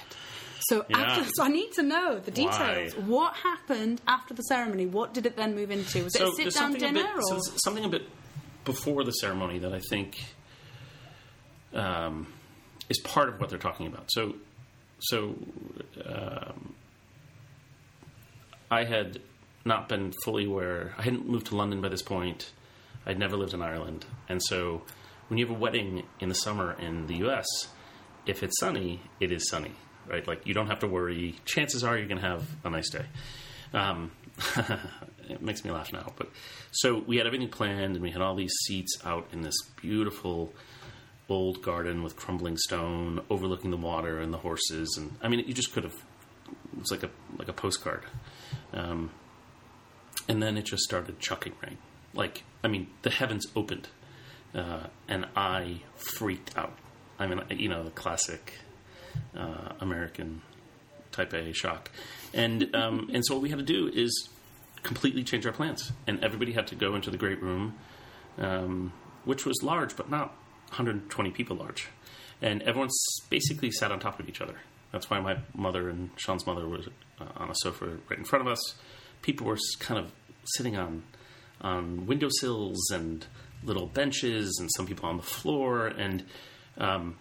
so, 0.69 0.86
Yeah. 0.89 0.97
after, 0.99 1.29
so 1.34 1.43
I 1.43 1.47
need 1.49 1.71
to 1.73 1.84
know 1.84 2.19
the 2.19 2.32
details. 2.32 2.93
Why? 2.95 3.03
What 3.03 3.34
happened 3.36 4.01
after 4.08 4.34
the 4.36 4.43
ceremony? 4.43 4.86
What 4.86 5.13
did 5.15 5.25
it 5.25 5.36
then 5.38 5.55
move 5.55 5.71
into? 5.71 6.03
Was 6.03 6.13
it 6.15 6.21
a 6.21 6.32
sit-down 6.34 6.73
dinner? 6.73 6.99
a 6.99 7.03
bit, 7.03 7.15
or? 7.15 7.21
so 7.41 7.51
something 7.63 7.86
a 7.86 7.89
bit 7.89 8.03
before 8.65 9.03
the 9.03 9.12
ceremony 9.13 9.58
that 9.60 9.73
I 9.73 9.79
think 9.89 10.17
um, 11.80 12.28
is 12.89 13.00
part 13.00 13.30
of 13.30 13.39
what 13.39 13.50
they're 13.50 13.58
talking 13.58 13.88
about. 13.88 14.12
So, 14.12 14.36
so 15.00 15.36
um, 16.06 16.76
I 18.70 18.84
had 18.84 19.22
not 19.65 19.89
been 19.89 20.13
fully 20.24 20.46
aware. 20.46 20.94
I 20.98 21.04
hadn't 21.04 21.28
moved 21.28 21.48
to 21.48 21.56
London 21.56 21.82
by 21.82 21.89
this 21.89 22.02
point. 22.02 22.52
I'd 23.06 23.18
never 23.18 23.38
lived 23.38 23.54
in 23.54 23.62
Ireland, 23.62 24.06
and 24.28 24.42
so 24.44 24.84
when 25.30 25.38
you 25.38 25.48
have 25.48 25.56
a 25.56 25.60
wedding 25.60 26.04
in 26.20 26.30
the 26.30 26.36
summer 26.36 26.74
in 26.74 27.08
the 27.08 27.18
U.S., 27.18 27.46
if 28.26 28.44
it's 28.44 28.60
sunny, 28.60 29.02
it 29.20 29.32
is 29.32 29.50
sunny, 29.50 29.72
right? 30.08 30.28
Like 30.28 30.46
you 30.46 30.54
don't 30.54 30.68
have 30.68 30.80
to 30.80 30.88
worry. 30.88 31.36
Chances 31.46 31.84
are 31.84 31.98
you're 31.98 32.08
going 32.08 32.22
to 32.22 32.28
have 32.28 32.46
a 32.63 32.70
nice 32.70 32.89
day. 32.89 33.06
Um, 33.74 34.12
it 35.30 35.42
makes 35.42 35.63
me 35.63 35.72
laugh 35.72 35.94
now, 35.94 36.12
but 36.18 36.30
so 36.72 37.04
we 37.08 37.18
had 37.18 37.26
everything 37.26 37.50
planned, 37.50 37.96
and 37.96 38.02
we 38.02 38.12
had 38.12 38.22
all 38.22 38.36
these 38.36 38.54
seats 38.65 38.98
out 39.06 39.28
in 39.32 39.42
this 39.42 39.56
beautiful 39.82 40.54
old 41.30 41.62
garden 41.62 42.04
with 42.04 42.15
crumbling 42.15 42.58
stone, 42.58 43.22
overlooking 43.30 43.72
the 43.72 43.78
water 43.78 44.20
and 44.20 44.34
the 44.34 44.38
horses, 44.38 44.96
and 44.98 45.15
I 45.22 45.28
mean, 45.28 45.44
you 45.48 45.54
just 45.54 45.72
could 45.74 45.84
have. 45.84 45.96
It's 46.80 46.92
like 46.92 47.04
a 47.04 47.10
like 47.38 47.48
a 47.48 47.54
postcard. 47.54 48.04
Um, 48.74 49.12
and 50.28 50.42
then 50.42 50.58
it 50.58 50.65
just 50.65 50.84
started 50.84 51.20
chucking 51.20 51.54
rain. 51.63 51.78
Like, 52.13 52.44
I 52.63 52.68
mean, 52.68 52.88
the 53.02 53.10
heavens 53.10 53.48
opened, 53.56 53.88
uh, 54.54 54.88
and 55.08 55.26
I 55.36 55.82
freaked 55.96 56.56
out. 56.58 56.78
I 57.18 57.28
mean, 57.28 57.42
you 57.50 57.68
know, 57.68 57.84
the 57.84 57.89
classic 57.89 58.54
uh, 59.36 59.74
American 59.80 60.42
type 61.12 61.34
A 61.34 61.52
shock. 61.54 61.92
And 62.34 62.74
um, 62.76 63.10
and 63.13 63.26
so 63.26 63.36
what 63.36 63.42
we 63.42 63.50
had 63.50 63.60
to 63.60 63.65
do 63.65 63.89
is 63.94 64.30
completely 64.84 65.24
change 65.24 65.46
our 65.46 65.52
plans, 65.52 65.92
and 66.08 66.24
everybody 66.24 66.54
had 66.54 66.68
to 66.68 66.76
go 66.76 66.96
into 66.96 67.10
the 67.10 67.18
great 67.18 67.42
room, 67.42 67.76
um, 68.38 68.94
which 69.26 69.46
was 69.46 69.62
large 69.63 69.96
but 69.96 70.10
not 70.10 70.34
120 70.69 71.32
people 71.32 71.58
large, 71.58 71.88
and 72.41 72.62
everyone 72.63 72.88
s- 72.88 73.27
basically 73.29 73.71
sat 73.71 73.91
on 73.91 73.99
top 73.99 74.19
of 74.19 74.27
each 74.29 74.41
other. 74.41 74.55
That's 74.91 75.10
why 75.10 75.19
my 75.19 75.38
mother 75.55 75.89
and 75.89 76.10
Sean's 76.15 76.45
mother 76.47 76.67
was 76.67 76.88
uh, 77.19 77.25
on 77.36 77.49
a 77.49 77.55
sofa 77.55 77.97
right 78.10 78.17
in 78.17 78.25
front 78.25 78.45
of 78.45 78.51
us. 78.51 78.60
People 79.21 79.45
were 79.47 79.58
kind 79.79 79.99
of 79.99 80.12
sitting 80.55 80.77
on 80.77 81.03
on 81.62 82.05
windowsills 82.08 82.89
and 82.91 83.25
little 83.63 83.86
benches, 83.88 84.58
and 84.60 84.69
some 84.75 84.88
people 84.88 85.10
on 85.10 85.17
the 85.17 85.23
floor, 85.23 85.88
and 85.88 86.23
um, 86.77 87.17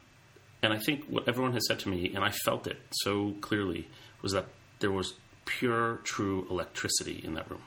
and 0.62 0.72
I 0.72 0.78
think 0.78 1.04
what 1.06 1.28
everyone 1.28 1.52
has 1.52 1.66
said 1.66 1.78
to 1.80 1.88
me, 1.88 2.12
and 2.14 2.24
I 2.24 2.30
felt 2.30 2.66
it 2.66 2.78
so 3.02 3.34
clearly, 3.40 3.88
was 4.22 4.32
that 4.32 4.46
there 4.78 4.92
was 4.92 5.14
pure, 5.44 5.96
true 6.04 6.46
electricity 6.50 7.20
in 7.24 7.34
that 7.34 7.50
room. 7.50 7.62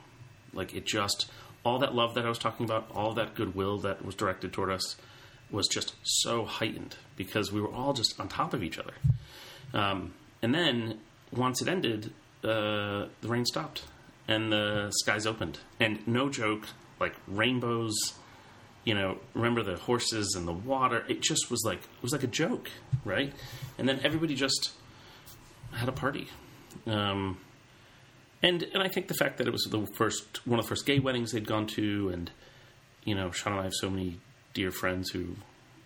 Like 0.54 0.74
it 0.74 0.86
just, 0.86 1.30
all 1.64 1.78
that 1.80 1.94
love 1.94 2.14
that 2.14 2.24
I 2.24 2.28
was 2.28 2.38
talking 2.38 2.64
about, 2.64 2.90
all 2.94 3.12
that 3.14 3.34
goodwill 3.34 3.78
that 3.80 4.04
was 4.04 4.14
directed 4.14 4.52
toward 4.52 4.70
us, 4.70 4.96
was 5.52 5.68
just 5.68 5.94
so 6.02 6.44
heightened 6.44 6.96
because 7.16 7.52
we 7.52 7.60
were 7.60 7.70
all 7.70 7.92
just 7.92 8.18
on 8.18 8.28
top 8.28 8.54
of 8.54 8.62
each 8.62 8.78
other. 8.78 8.94
Um, 9.74 10.12
and 10.42 10.54
then 10.54 10.98
once 11.30 11.62
it 11.62 11.68
ended, 11.68 12.12
uh, 12.42 13.06
the 13.20 13.28
rain 13.28 13.44
stopped 13.44 13.84
and 14.26 14.50
the 14.50 14.90
skies 14.90 15.26
opened. 15.26 15.58
And 15.78 16.06
no 16.08 16.28
joke, 16.28 16.66
like 16.98 17.14
rainbows, 17.28 17.94
you 18.84 18.94
know, 18.94 19.18
remember 19.34 19.62
the 19.62 19.76
horses 19.76 20.34
and 20.36 20.48
the 20.48 20.52
water. 20.52 21.04
It 21.08 21.20
just 21.20 21.50
was 21.50 21.62
like 21.64 21.78
it 21.78 22.02
was 22.02 22.12
like 22.12 22.22
a 22.24 22.28
joke, 22.28 22.70
right? 23.04 23.32
And 23.78 23.88
then 23.88 24.00
everybody 24.02 24.34
just 24.34 24.72
had 25.72 25.88
a 25.88 25.92
party, 25.92 26.28
Um, 26.86 27.38
and 28.42 28.62
and 28.62 28.82
I 28.82 28.88
think 28.88 29.08
the 29.08 29.14
fact 29.14 29.38
that 29.38 29.46
it 29.46 29.52
was 29.52 29.64
the 29.70 29.86
first 29.94 30.46
one 30.46 30.58
of 30.58 30.66
the 30.66 30.68
first 30.68 30.84
gay 30.84 30.98
weddings 30.98 31.32
they'd 31.32 31.46
gone 31.46 31.66
to, 31.68 32.10
and 32.10 32.30
you 33.04 33.14
know, 33.14 33.30
Sean 33.30 33.52
and 33.54 33.60
I 33.60 33.64
have 33.64 33.72
so 33.74 33.88
many 33.88 34.18
dear 34.54 34.70
friends 34.70 35.10
who 35.10 35.36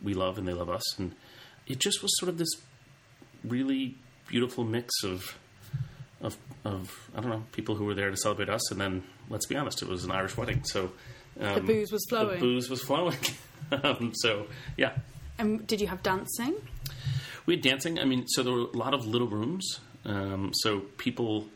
we 0.03 0.15
love 0.15 0.39
and 0.39 0.47
they 0.47 0.53
love 0.53 0.69
us, 0.71 0.99
and 0.99 1.15
it 1.67 1.79
just 1.79 2.03
was 2.03 2.17
sort 2.19 2.29
of 2.29 2.39
this 2.39 2.49
really 3.45 3.97
beautiful 4.29 4.65
mix 4.65 4.93
of 5.05 5.37
of 6.21 6.37
of 6.65 7.09
I 7.15 7.21
don't 7.21 7.31
know 7.31 7.45
people 7.53 7.75
who 7.77 7.85
were 7.85 7.95
there 7.95 8.11
to 8.11 8.17
celebrate 8.17 8.49
us, 8.49 8.71
and 8.71 8.81
then 8.81 9.03
let's 9.29 9.47
be 9.47 9.57
honest, 9.57 9.83
it 9.83 9.89
was 9.89 10.05
an 10.05 10.11
Irish 10.11 10.37
wedding, 10.37 10.63
so 10.65 10.93
um, 11.41 11.55
The 11.55 11.61
booze 11.61 11.93
was 11.93 12.05
flowing. 12.09 12.35
The 12.35 12.41
booze 12.41 12.71
was 12.71 12.83
flowing. 12.83 13.17
um, 13.83 14.13
so 14.15 14.47
yeah, 14.77 14.93
And 15.39 15.67
did 15.67 15.81
you 15.81 15.87
have 15.89 16.03
dancing? 16.03 16.55
we 17.47 17.55
had 17.55 17.63
dancing. 17.63 17.99
I 18.01 18.05
mean, 18.05 18.27
so 18.29 18.43
there 18.43 18.53
were 18.53 18.61
a 18.75 18.77
lot 18.77 18.93
of 18.95 19.07
little 19.07 19.29
rooms. 19.29 19.81
Um, 20.05 20.51
so 20.55 20.81
people 20.99 21.47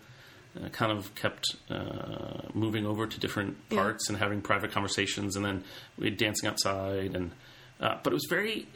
uh, 0.57 0.69
kind 0.71 0.91
of 0.93 1.15
kept 1.15 1.57
uh, 1.71 2.43
moving 2.55 2.87
over 2.87 3.07
to 3.07 3.21
different 3.21 3.57
Yeah. 3.71 3.79
parts 3.83 4.09
and 4.09 4.19
having 4.19 4.41
private 4.43 4.73
conversations, 4.73 5.37
and 5.37 5.45
then 5.45 5.65
we 5.99 6.07
had 6.07 6.17
dancing 6.17 6.49
outside. 6.49 7.15
And 7.15 7.33
uh, 7.81 7.99
but 8.03 8.13
it 8.13 8.15
was 8.15 8.27
very 8.29 8.67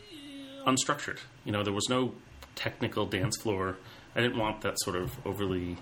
unstructured. 0.66 1.18
You 1.44 1.52
know, 1.52 1.62
there 1.62 1.72
was 1.72 1.88
no 1.88 2.14
technical 2.54 3.06
dance 3.06 3.36
floor. 3.36 3.76
I 4.16 4.20
didn't 4.20 4.38
want 4.38 4.60
that 4.62 4.78
sort 4.80 4.96
of 4.96 5.14
overly 5.26 5.76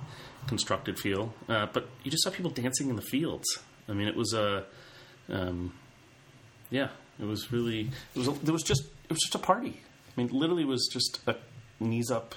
constructed 0.46 0.98
feel. 0.98 1.34
Uh, 1.48 1.66
but 1.72 1.88
you 2.02 2.10
just 2.10 2.24
saw 2.24 2.30
people 2.30 2.50
dancing 2.50 2.88
in 2.88 2.96
the 2.96 3.02
fields. 3.02 3.46
I 3.88 3.92
mean, 3.92 4.08
it 4.08 4.16
was 4.16 4.32
a, 4.32 4.64
um, 5.28 5.72
yeah, 6.70 6.88
it 7.20 7.24
was 7.26 7.52
really. 7.52 7.90
It 8.14 8.18
was. 8.18 8.28
There 8.40 8.52
was 8.52 8.62
just. 8.62 8.82
It 9.04 9.10
was 9.10 9.20
just 9.20 9.34
a 9.34 9.38
party. 9.38 9.80
I 10.16 10.20
mean, 10.20 10.30
literally, 10.32 10.62
it 10.62 10.68
was 10.68 10.88
just 10.92 11.20
a 11.26 11.36
knees 11.80 12.10
up 12.10 12.34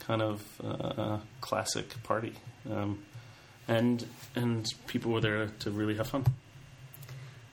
kind 0.00 0.22
of 0.22 0.42
uh, 0.64 1.18
classic 1.40 2.02
party, 2.02 2.34
um, 2.68 2.98
and 3.68 4.04
and 4.34 4.66
people 4.88 5.12
were 5.12 5.20
there 5.20 5.46
to 5.60 5.70
really 5.70 5.96
have 5.96 6.08
fun. 6.08 6.24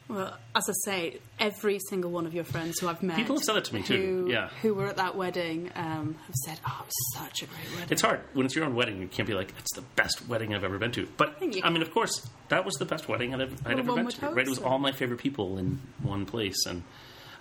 Well, 0.09 0.37
as 0.55 0.63
I 0.69 0.73
say, 0.85 1.19
every 1.37 1.79
single 1.89 2.11
one 2.11 2.25
of 2.25 2.33
your 2.33 2.45
friends 2.45 2.79
who 2.79 2.87
I've 2.87 3.03
met, 3.03 3.17
People 3.17 3.35
have 3.35 3.43
said 3.43 3.57
it 3.57 3.65
to 3.65 3.75
me, 3.75 3.83
too. 3.83 3.97
who, 4.25 4.31
Yeah. 4.31 4.47
who 4.61 4.73
were 4.73 4.87
at 4.87 4.95
that 4.95 5.17
wedding, 5.17 5.69
um, 5.75 6.15
have 6.25 6.35
said, 6.45 6.61
"Oh, 6.65 6.77
it 6.79 6.85
was 6.85 7.13
such 7.13 7.41
a 7.41 7.45
great 7.45 7.69
wedding." 7.73 7.87
It's 7.89 8.01
hard 8.01 8.21
when 8.31 8.45
it's 8.45 8.55
your 8.55 8.63
own 8.63 8.73
wedding. 8.73 9.01
You 9.01 9.09
can't 9.09 9.27
be 9.27 9.33
like, 9.33 9.53
"It's 9.59 9.75
the 9.75 9.81
best 9.97 10.25
wedding 10.29 10.55
I've 10.55 10.63
ever 10.63 10.77
been 10.77 10.93
to." 10.93 11.09
But 11.17 11.35
I 11.61 11.69
mean, 11.69 11.81
of 11.81 11.91
course, 11.91 12.25
that 12.47 12.63
was 12.63 12.75
the 12.75 12.85
best 12.85 13.09
wedding 13.09 13.33
I'd 13.33 13.41
ever, 13.41 13.55
I'd 13.65 13.71
Well, 13.75 13.79
ever 13.79 13.95
been 14.03 14.07
to. 14.07 14.29
Right? 14.29 14.45
It 14.47 14.49
was 14.49 14.59
all 14.59 14.79
my 14.79 14.93
favorite 14.93 15.19
people 15.19 15.57
in 15.57 15.79
one 16.01 16.25
place. 16.25 16.65
And 16.65 16.83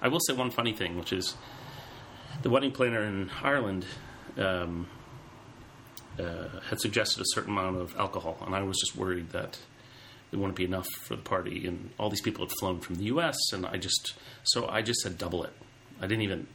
I 0.03 0.09
will 0.09 0.21
say 0.27 0.33
one 0.35 0.51
funny 0.51 0.73
thing, 0.73 0.99
which 0.99 1.13
is 1.13 1.37
the 2.43 2.51
wedding 2.51 2.73
planner 2.73 3.03
in 3.03 3.31
Ireland 3.45 3.87
um, 4.39 4.89
uh, 6.21 6.61
had 6.69 6.81
suggested 6.81 7.21
a 7.21 7.27
certain 7.29 7.53
amount 7.53 7.77
of 7.77 7.97
alcohol, 7.97 8.39
and 8.45 8.55
I 8.55 8.63
was 8.63 8.79
just 8.79 8.97
worried 8.97 9.31
that 9.31 9.59
it 10.33 10.37
wouldn't 10.37 10.57
be 10.57 10.65
enough 10.65 10.89
for 11.03 11.17
the 11.17 11.23
party. 11.23 11.67
And 11.67 11.91
all 11.99 12.11
these 12.11 12.21
people 12.21 12.45
had 12.45 12.53
flown 12.59 12.81
from 12.81 12.97
the 12.97 13.05
U.S., 13.05 13.37
and 13.53 13.67
I 13.67 13.77
just 13.77 14.15
so 14.45 14.69
I 14.69 14.83
just 14.83 15.01
said 15.01 15.19
double 15.19 15.45
it. 15.45 15.53
I 16.01 16.07
didn't 16.07 16.23
even 16.23 16.47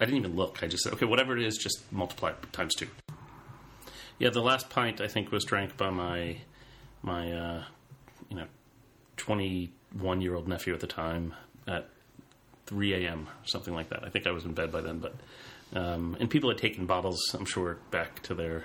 I 0.00 0.04
didn't 0.04 0.18
even 0.18 0.36
look. 0.36 0.62
I 0.62 0.66
just 0.66 0.84
said 0.84 0.92
okay, 0.94 1.06
whatever 1.06 1.36
it 1.36 1.44
is, 1.44 1.56
just 1.56 1.90
multiply 1.92 2.30
it 2.30 2.52
times 2.52 2.74
two. 2.74 2.88
Yeah, 4.18 4.30
the 4.30 4.40
last 4.40 4.70
pint 4.70 5.00
I 5.00 5.08
think 5.08 5.30
was 5.30 5.44
drank 5.44 5.76
by 5.76 5.90
my 5.90 6.38
my 7.02 7.32
uh, 7.32 7.64
you 8.30 8.36
know 8.36 8.46
twenty 9.16 9.72
one 9.92 10.20
year 10.20 10.34
old 10.34 10.48
nephew 10.48 10.74
at 10.74 10.80
the 10.80 10.86
time 10.86 11.34
at 11.66 11.88
three 12.66 12.94
a.m. 12.94 13.28
something 13.44 13.74
like 13.74 13.90
that. 13.90 14.04
I 14.04 14.08
think 14.08 14.26
I 14.26 14.30
was 14.30 14.44
in 14.44 14.52
bed 14.52 14.72
by 14.72 14.80
then, 14.80 14.98
but 14.98 15.14
um, 15.74 16.16
and 16.20 16.30
people 16.30 16.50
had 16.50 16.58
taken 16.58 16.86
bottles, 16.86 17.18
I'm 17.34 17.44
sure, 17.44 17.78
back 17.90 18.22
to 18.24 18.34
their 18.34 18.64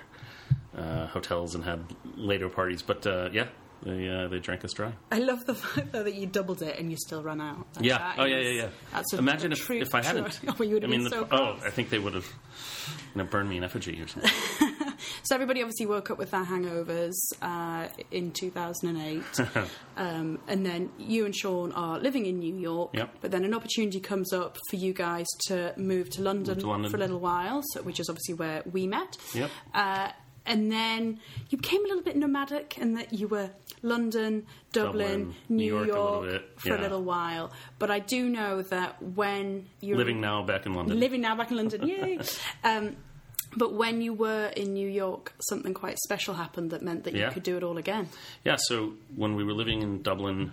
uh, 0.76 1.06
hotels 1.06 1.54
and 1.54 1.64
had 1.64 1.84
later 2.16 2.48
parties. 2.48 2.82
But 2.82 3.06
uh, 3.06 3.28
yeah, 3.32 3.46
they 3.82 4.08
uh, 4.08 4.28
they 4.28 4.38
drank 4.38 4.64
us 4.64 4.72
dry. 4.72 4.92
I 5.10 5.18
love 5.18 5.44
the 5.46 5.54
fact 5.54 5.92
though 5.92 6.02
that 6.04 6.14
you 6.14 6.26
doubled 6.26 6.62
it 6.62 6.78
and 6.78 6.90
you 6.90 6.96
still 6.96 7.22
ran 7.22 7.40
out. 7.40 7.66
Like, 7.76 7.84
Yeah. 7.84 7.98
that 7.98 8.18
Oh 8.18 8.24
yeah, 8.24 8.36
is- 8.36 8.46
yeah, 8.56 8.62
yeah. 8.64 8.68
That's 8.92 9.12
a, 9.12 9.18
Imagine 9.18 9.52
a 9.52 9.56
if, 9.56 9.70
if 9.70 9.94
I 9.94 10.02
hadn't. 10.02 10.40
Oh, 10.60 10.62
you 10.62 10.74
would 10.74 10.84
I 10.84 10.86
mean, 10.86 11.00
been 11.02 11.10
the, 11.10 11.10
so 11.10 11.28
oh. 11.30 11.58
I 11.64 11.70
think 11.70 11.90
they 11.90 11.98
would 11.98 12.14
have 12.14 12.26
you 13.14 13.22
know, 13.22 13.24
burned 13.24 13.48
me 13.50 13.56
in 13.56 13.64
effigy 13.64 14.00
or 14.00 14.06
something. 14.08 14.30
So 15.24 15.34
everybody 15.34 15.62
obviously 15.62 15.86
woke 15.86 16.12
up 16.12 16.18
with 16.18 16.30
their 16.30 16.44
hangovers 16.44 17.12
uh, 17.42 17.88
in 18.12 18.30
2008, 18.30 19.22
um, 19.96 20.38
and 20.46 20.64
then 20.64 20.90
you 20.98 21.24
and 21.24 21.34
Sean 21.34 21.72
are 21.72 21.98
living 21.98 22.26
in 22.26 22.38
New 22.38 22.54
York. 22.54 22.90
Yep. 22.94 23.10
But 23.20 23.30
then 23.32 23.44
an 23.44 23.52
opportunity 23.52 23.98
comes 23.98 24.32
up 24.32 24.58
for 24.70 24.76
you 24.76 24.92
guys 24.92 25.26
to 25.48 25.74
move 25.76 26.10
to 26.10 26.22
London, 26.22 26.58
to 26.60 26.66
London. 26.68 26.90
for 26.90 26.96
a 26.96 27.00
little 27.00 27.18
while, 27.18 27.62
so, 27.72 27.82
which 27.82 27.98
is 27.98 28.08
obviously 28.08 28.34
where 28.34 28.62
we 28.70 28.86
met. 28.86 29.16
Yep. 29.34 29.50
Uh, 29.74 30.10
and 30.46 30.70
then 30.72 31.20
you 31.50 31.58
became 31.58 31.84
a 31.84 31.88
little 31.88 32.02
bit 32.02 32.16
nomadic, 32.16 32.78
in 32.78 32.94
that 32.94 33.12
you 33.12 33.28
were 33.28 33.50
London, 33.82 34.46
Dublin, 34.72 35.08
Dublin, 35.08 35.34
New 35.48 35.64
York 35.64 35.88
York, 35.88 36.22
a 36.22 36.26
little 36.26 36.40
for 36.56 36.74
a 36.76 36.80
little 36.80 37.02
while. 37.02 37.52
But 37.78 37.90
I 37.90 37.98
do 37.98 38.28
know 38.28 38.62
that 38.62 39.02
when 39.02 39.66
you're 39.80 39.96
Living 39.98 40.20
now 40.20 40.42
back 40.44 40.66
in 40.66 40.74
London. 40.74 40.98
living 41.00 41.20
now 41.20 41.36
back 41.36 41.50
in 41.50 41.56
London, 41.56 41.86
yay! 41.86 42.18
um, 42.64 42.96
but 43.56 43.74
when 43.74 44.00
you 44.00 44.14
were 44.14 44.46
in 44.56 44.72
New 44.72 44.88
York, 44.88 45.34
something 45.40 45.74
quite 45.74 45.98
special 45.98 46.34
happened 46.34 46.70
that 46.70 46.80
meant 46.82 47.04
that 47.04 47.12
you 47.14 47.20
Yeah. 47.20 47.30
could 47.30 47.42
do 47.42 47.56
it 47.56 47.62
all 47.62 47.76
again. 47.76 48.08
Yeah, 48.44 48.56
so 48.56 48.94
when 49.14 49.34
we 49.36 49.44
were 49.44 49.52
living 49.52 49.82
in 49.82 50.00
Dublin, 50.02 50.52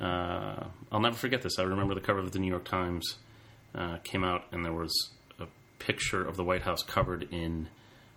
uh, 0.00 0.64
I'll 0.90 1.00
never 1.00 1.16
forget 1.16 1.42
this. 1.42 1.58
I 1.58 1.62
remember 1.64 1.94
the 1.94 2.00
cover 2.00 2.20
of 2.20 2.32
the 2.32 2.38
New 2.38 2.48
York 2.48 2.64
Times 2.64 3.18
uh, 3.74 3.98
came 4.04 4.24
out, 4.24 4.44
and 4.52 4.64
there 4.64 4.72
was 4.72 4.92
a 5.38 5.46
picture 5.78 6.24
of 6.24 6.36
the 6.36 6.44
White 6.44 6.62
House 6.62 6.82
covered 6.82 7.28
in 7.30 7.68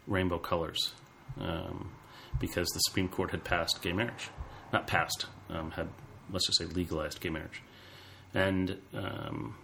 rainbow 0.07 0.37
colors 0.37 0.93
um, 1.39 1.91
because 2.39 2.67
the 2.69 2.79
Supreme 2.79 3.07
Court 3.07 3.31
had 3.31 3.43
passed 3.43 3.81
gay 3.81 3.93
marriage. 3.93 4.29
Not 4.73 4.87
passed, 4.87 5.25
um, 5.49 5.71
had, 5.71 5.87
let's 6.31 6.47
just 6.47 6.59
say, 6.59 6.65
legalized 6.65 7.21
gay 7.21 7.29
marriage. 7.29 7.61
And, 8.33 8.77
um, 8.93 9.55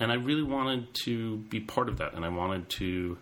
and 0.00 0.10
I 0.10 0.14
really 0.16 0.42
wanted 0.42 0.88
to 1.04 1.36
be 1.36 1.60
part 1.60 1.88
of 1.88 1.98
that, 1.98 2.14
and 2.14 2.24
I 2.24 2.28
wanted 2.28 2.68
to 2.70 3.18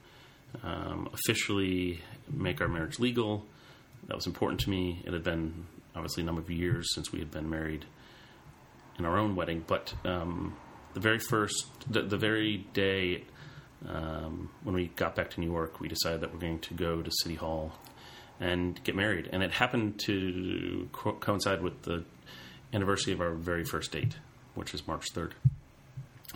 um, 0.63 1.09
officially 1.13 2.01
make 2.31 2.61
our 2.61 2.69
marriage 2.69 2.99
legal. 2.99 3.45
That 4.09 4.15
was 4.15 4.27
important 4.27 4.61
to 4.61 4.71
me. 4.71 5.03
It 5.05 5.13
had 5.13 5.25
been 5.25 5.67
obviously 5.95 6.23
a 6.23 6.27
number 6.27 6.41
of 6.41 6.51
years 6.51 6.95
since 6.95 7.13
we 7.13 7.19
had 7.19 7.31
been 7.31 7.51
married 7.51 7.85
in 8.99 9.05
our 9.05 9.19
own 9.19 9.37
wedding, 9.37 9.65
but 9.67 9.93
um, 10.05 10.57
the 10.95 11.01
very 11.01 11.19
first, 11.19 11.55
the, 11.91 12.03
the 12.03 12.17
very 12.17 12.67
day 12.73 13.25
um, 13.89 14.51
when 14.63 14.75
we 14.75 14.89
got 14.89 15.15
back 15.15 15.31
to 15.31 15.41
New 15.41 15.51
York, 15.51 15.81
we 15.81 15.89
decided 15.89 16.21
that 16.21 16.33
we're 16.33 16.41
going 16.41 16.61
to 16.61 16.75
go 16.75 17.03
to 17.03 17.11
City 17.23 17.35
Hall 17.35 17.73
and 18.41 18.83
get 18.85 18.95
married. 18.95 19.29
And 19.33 19.43
it 19.43 19.53
happened 19.53 19.99
to 20.01 20.89
co- 20.93 21.15
coincide 21.15 21.63
with 21.63 21.83
the 21.83 22.05
anniversary 22.73 23.13
of 23.13 23.21
our 23.21 23.35
very 23.35 23.65
first 23.65 23.93
date, 23.93 24.17
which 24.55 24.75
is 24.75 24.87
March 24.87 25.07
3rd. 25.15 25.33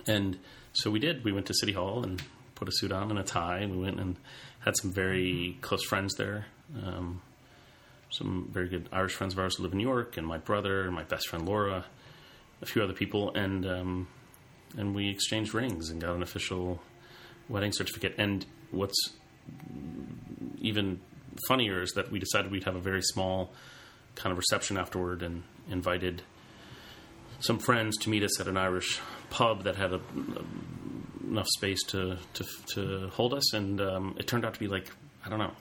And 0.07 0.39
so 0.73 0.91
we 0.91 0.99
did. 0.99 1.25
We 1.25 1.33
went 1.33 1.47
to 1.47 1.55
City 1.55 1.73
Hall 1.73 2.03
and 2.03 2.23
put 2.55 2.69
a 2.69 2.73
suit 2.73 2.93
on 2.93 3.11
and 3.11 3.19
a 3.19 3.23
tie, 3.23 3.59
and 3.59 3.73
we 3.73 3.83
went 3.83 3.99
and 3.99 4.17
had 4.61 4.77
some 4.77 4.93
very 4.93 5.59
close 5.61 5.83
friends 5.85 6.15
there. 6.17 6.47
Um, 6.85 7.23
some 8.11 8.49
very 8.53 8.69
good 8.69 8.89
Irish 8.93 9.15
friends 9.15 9.35
of 9.35 9.39
ours 9.39 9.57
who 9.57 9.63
live 9.63 9.73
in 9.73 9.79
New 9.79 9.87
York, 9.87 10.17
and 10.17 10.27
my 10.27 10.39
brother, 10.39 10.83
and 10.83 10.95
my 10.95 11.05
best 11.05 11.29
friend 11.29 11.47
Laura, 11.47 11.85
a 12.61 12.67
few 12.67 12.83
other 12.83 12.93
people, 12.93 13.33
and 13.35 13.65
um, 13.67 14.09
and 14.77 14.95
we 14.95 15.09
exchanged 15.09 15.55
rings 15.55 15.91
and 15.91 16.01
got 16.01 16.15
an 16.15 16.23
official 16.23 16.81
wedding 17.51 17.73
certificate. 17.73 18.15
And 18.17 18.47
what's 18.71 18.97
even 20.59 21.01
funnier 21.49 21.83
is 21.83 21.93
that 21.93 22.11
we 22.11 22.19
decided 22.19 22.51
we'd 22.51 22.65
have 22.65 22.77
a 22.77 22.81
very 22.81 23.03
small 23.03 23.53
kind 24.15 24.33
of 24.33 24.39
reception 24.39 24.79
afterward 24.79 25.23
and 25.23 25.43
invited 25.71 26.23
some 27.41 27.59
friends 27.59 27.97
to 27.99 28.11
meet 28.11 28.23
us 28.23 28.41
at 28.41 28.49
an 28.49 28.57
Irish 28.57 29.01
pub 29.31 29.65
that 29.65 29.77
had 29.77 29.93
a, 29.93 30.01
enough 31.27 31.49
space 31.49 31.83
to, 31.85 32.19
to 32.35 32.45
to 32.75 33.09
hold 33.09 33.33
us, 33.33 33.55
and 33.55 33.81
um, 33.81 34.15
it 34.19 34.27
turned 34.27 34.45
out 34.45 34.55
to 34.55 34.61
be 34.61 34.67
like 34.67 34.91
I 35.25 35.31
don't 35.31 35.39
know, 35.39 35.53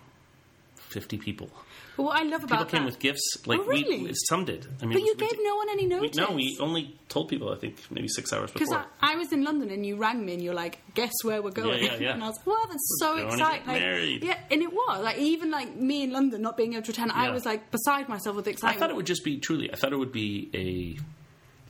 fifty 0.90 1.18
people. 1.18 1.50
But 1.98 2.04
what 2.04 2.18
I 2.20 2.24
love 2.24 2.44
about 2.46 2.60
People 2.60 2.66
came 2.72 2.82
that, 2.84 2.92
with 2.94 3.00
gifts. 3.00 3.38
Like 3.46 3.60
Oh, 3.60 3.66
really? 3.66 4.04
we, 4.04 4.14
some 4.30 4.46
did. 4.46 4.66
I 4.82 4.86
mean, 4.86 4.94
but 4.94 5.02
you 5.02 5.08
was 5.08 5.16
gave 5.18 5.32
ridic- 5.38 5.44
no 5.44 5.56
one 5.58 5.70
any 5.70 5.84
we, 5.84 5.90
notice. 5.90 6.16
no, 6.16 6.32
we 6.32 6.58
only 6.62 6.98
told 7.10 7.28
people. 7.28 7.52
I 7.52 7.58
think 7.58 7.76
maybe 7.92 8.08
six 8.08 8.32
hours 8.32 8.52
because 8.52 8.70
before. 8.70 8.86
I, 9.02 9.14
I 9.14 9.16
was 9.18 9.34
in 9.34 9.44
London 9.44 9.70
and 9.70 9.86
you 9.86 9.98
rang 9.98 10.26
me 10.26 10.34
and 10.36 10.42
you're 10.42 10.54
like, 10.54 10.80
"Guess 10.94 11.12
where 11.24 11.42
we're 11.42 11.52
going?" 11.52 11.84
Yeah, 11.84 11.94
yeah, 11.96 12.00
yeah. 12.00 12.14
and 12.14 12.24
I 12.24 12.28
was, 12.28 12.40
"Wow, 12.46 12.56
that's 12.70 12.98
so 13.00 13.16
going 13.18 13.28
to 13.28 13.34
exciting!" 13.34 13.68
Like, 13.68 14.24
yeah, 14.24 14.38
and 14.50 14.62
it 14.62 14.72
was 14.72 15.02
like 15.04 15.18
even 15.18 15.52
like 15.52 15.76
me 15.76 16.04
in 16.04 16.12
London 16.14 16.42
not 16.42 16.56
being 16.56 16.74
able 16.74 16.84
to 16.84 16.92
attend, 16.92 17.12
I 17.12 17.32
was 17.32 17.46
like 17.46 17.70
beside 17.72 18.08
myself 18.08 18.36
with 18.38 18.48
excitement. 18.48 18.78
I 18.78 18.80
thought 18.80 18.90
it 18.92 18.96
would 18.96 19.06
just 19.08 19.26
be 19.26 19.38
truly. 19.38 19.72
I 19.72 19.76
thought 19.76 19.92
it 19.92 19.98
would 20.00 20.14
be 20.14 20.50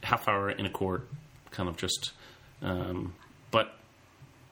a 0.04 0.06
half 0.06 0.28
hour 0.28 0.52
in 0.52 0.66
a 0.68 0.70
court, 0.70 1.08
kind 1.52 1.68
of 1.68 1.76
just. 1.78 2.12
Um, 2.62 3.14
but 3.50 3.74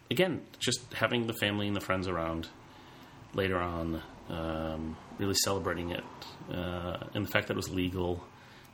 again, 0.10 0.42
just 0.60 0.80
having 0.94 1.28
the 1.28 1.34
family 1.34 1.68
and 1.68 1.76
the 1.76 1.82
friends 1.82 2.08
around 2.08 2.48
later 3.36 3.60
on, 3.60 4.02
um, 4.30 4.96
really 5.18 5.36
celebrating 5.36 5.92
it, 5.92 6.04
uh, 6.52 6.98
and 7.14 7.26
the 7.26 7.30
fact 7.30 7.48
that 7.48 7.54
it 7.54 7.58
was 7.58 7.70
legal. 7.70 8.24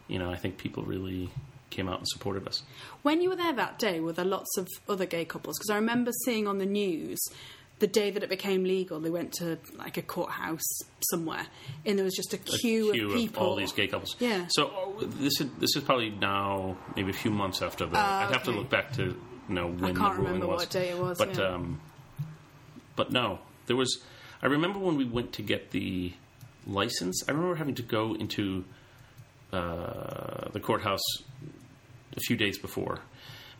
You 0.07 0.19
know, 0.19 0.29
I 0.29 0.35
think 0.35 0.57
people 0.57 0.83
really 0.83 1.29
came 1.69 1.87
out 1.89 1.97
and 1.99 2.07
supported 2.07 2.47
us. 2.47 2.61
When 3.01 3.21
you 3.21 3.29
were 3.29 3.35
there 3.35 3.53
that 3.53 3.79
day, 3.79 3.99
were 3.99 4.13
there 4.13 4.25
lots 4.25 4.57
of 4.57 4.67
other 4.87 5.05
gay 5.05 5.25
couples? 5.25 5.57
Because 5.57 5.69
I 5.69 5.75
remember 5.75 6.11
seeing 6.25 6.47
on 6.47 6.57
the 6.59 6.65
news 6.65 7.19
the 7.79 7.87
day 7.87 8.11
that 8.11 8.23
it 8.23 8.29
became 8.29 8.63
legal, 8.63 8.99
they 8.99 9.09
went 9.09 9.33
to 9.33 9.57
like 9.77 9.97
a 9.97 10.01
courthouse 10.01 10.61
somewhere, 11.09 11.45
and 11.85 11.97
there 11.97 12.05
was 12.05 12.15
just 12.15 12.33
a 12.33 12.37
queue, 12.37 12.91
queue 12.93 13.09
of 13.09 13.15
people. 13.15 13.45
all 13.45 13.55
these 13.55 13.73
gay 13.73 13.87
couples. 13.87 14.15
Yeah. 14.19 14.45
So 14.49 14.67
uh, 14.67 15.05
this 15.19 15.41
is 15.41 15.49
this 15.59 15.75
is 15.75 15.83
probably 15.83 16.11
now 16.11 16.77
maybe 16.95 17.09
a 17.09 17.13
few 17.13 17.31
months 17.31 17.61
after 17.61 17.85
the. 17.85 17.97
I'd 17.97 18.31
have 18.31 18.43
to 18.43 18.51
look 18.51 18.69
back 18.69 18.93
to 18.93 19.03
you 19.03 19.15
know 19.49 19.67
when 19.67 19.95
can't 19.95 20.15
the 20.15 20.21
ruling 20.21 20.23
remember 20.25 20.47
was. 20.47 20.61
what 20.61 20.69
day 20.69 20.89
it 20.89 20.97
was, 20.97 21.17
But 21.17 21.37
yeah. 21.37 21.47
um, 21.55 21.81
but 22.95 23.11
no, 23.11 23.39
there 23.67 23.75
was. 23.75 24.01
I 24.43 24.47
remember 24.47 24.77
when 24.77 24.97
we 24.97 25.05
went 25.05 25.31
to 25.33 25.41
get 25.41 25.71
the 25.71 26.11
license. 26.67 27.23
I 27.29 27.31
remember 27.31 27.55
having 27.55 27.75
to 27.75 27.81
go 27.81 28.13
into 28.13 28.65
uh, 29.53 30.49
the 30.51 30.59
courthouse 30.59 30.99
a 32.17 32.19
few 32.19 32.35
days 32.35 32.57
before, 32.57 32.99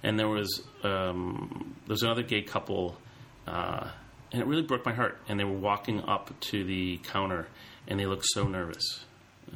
and 0.04 0.20
there 0.20 0.28
was 0.28 0.62
um, 0.84 1.78
there 1.88 1.94
was 1.94 2.04
another 2.04 2.22
gay 2.22 2.42
couple, 2.42 2.98
uh, 3.48 3.88
and 4.34 4.42
it 4.42 4.46
really 4.46 4.62
broke 4.62 4.86
my 4.86 4.92
heart. 4.92 5.20
And 5.30 5.40
they 5.40 5.46
were 5.46 5.58
walking 5.58 6.02
up 6.02 6.38
to 6.52 6.66
the 6.66 6.98
counter, 6.98 7.48
and 7.88 7.98
they 7.98 8.06
looked 8.06 8.26
so 8.34 8.46
nervous. 8.46 9.06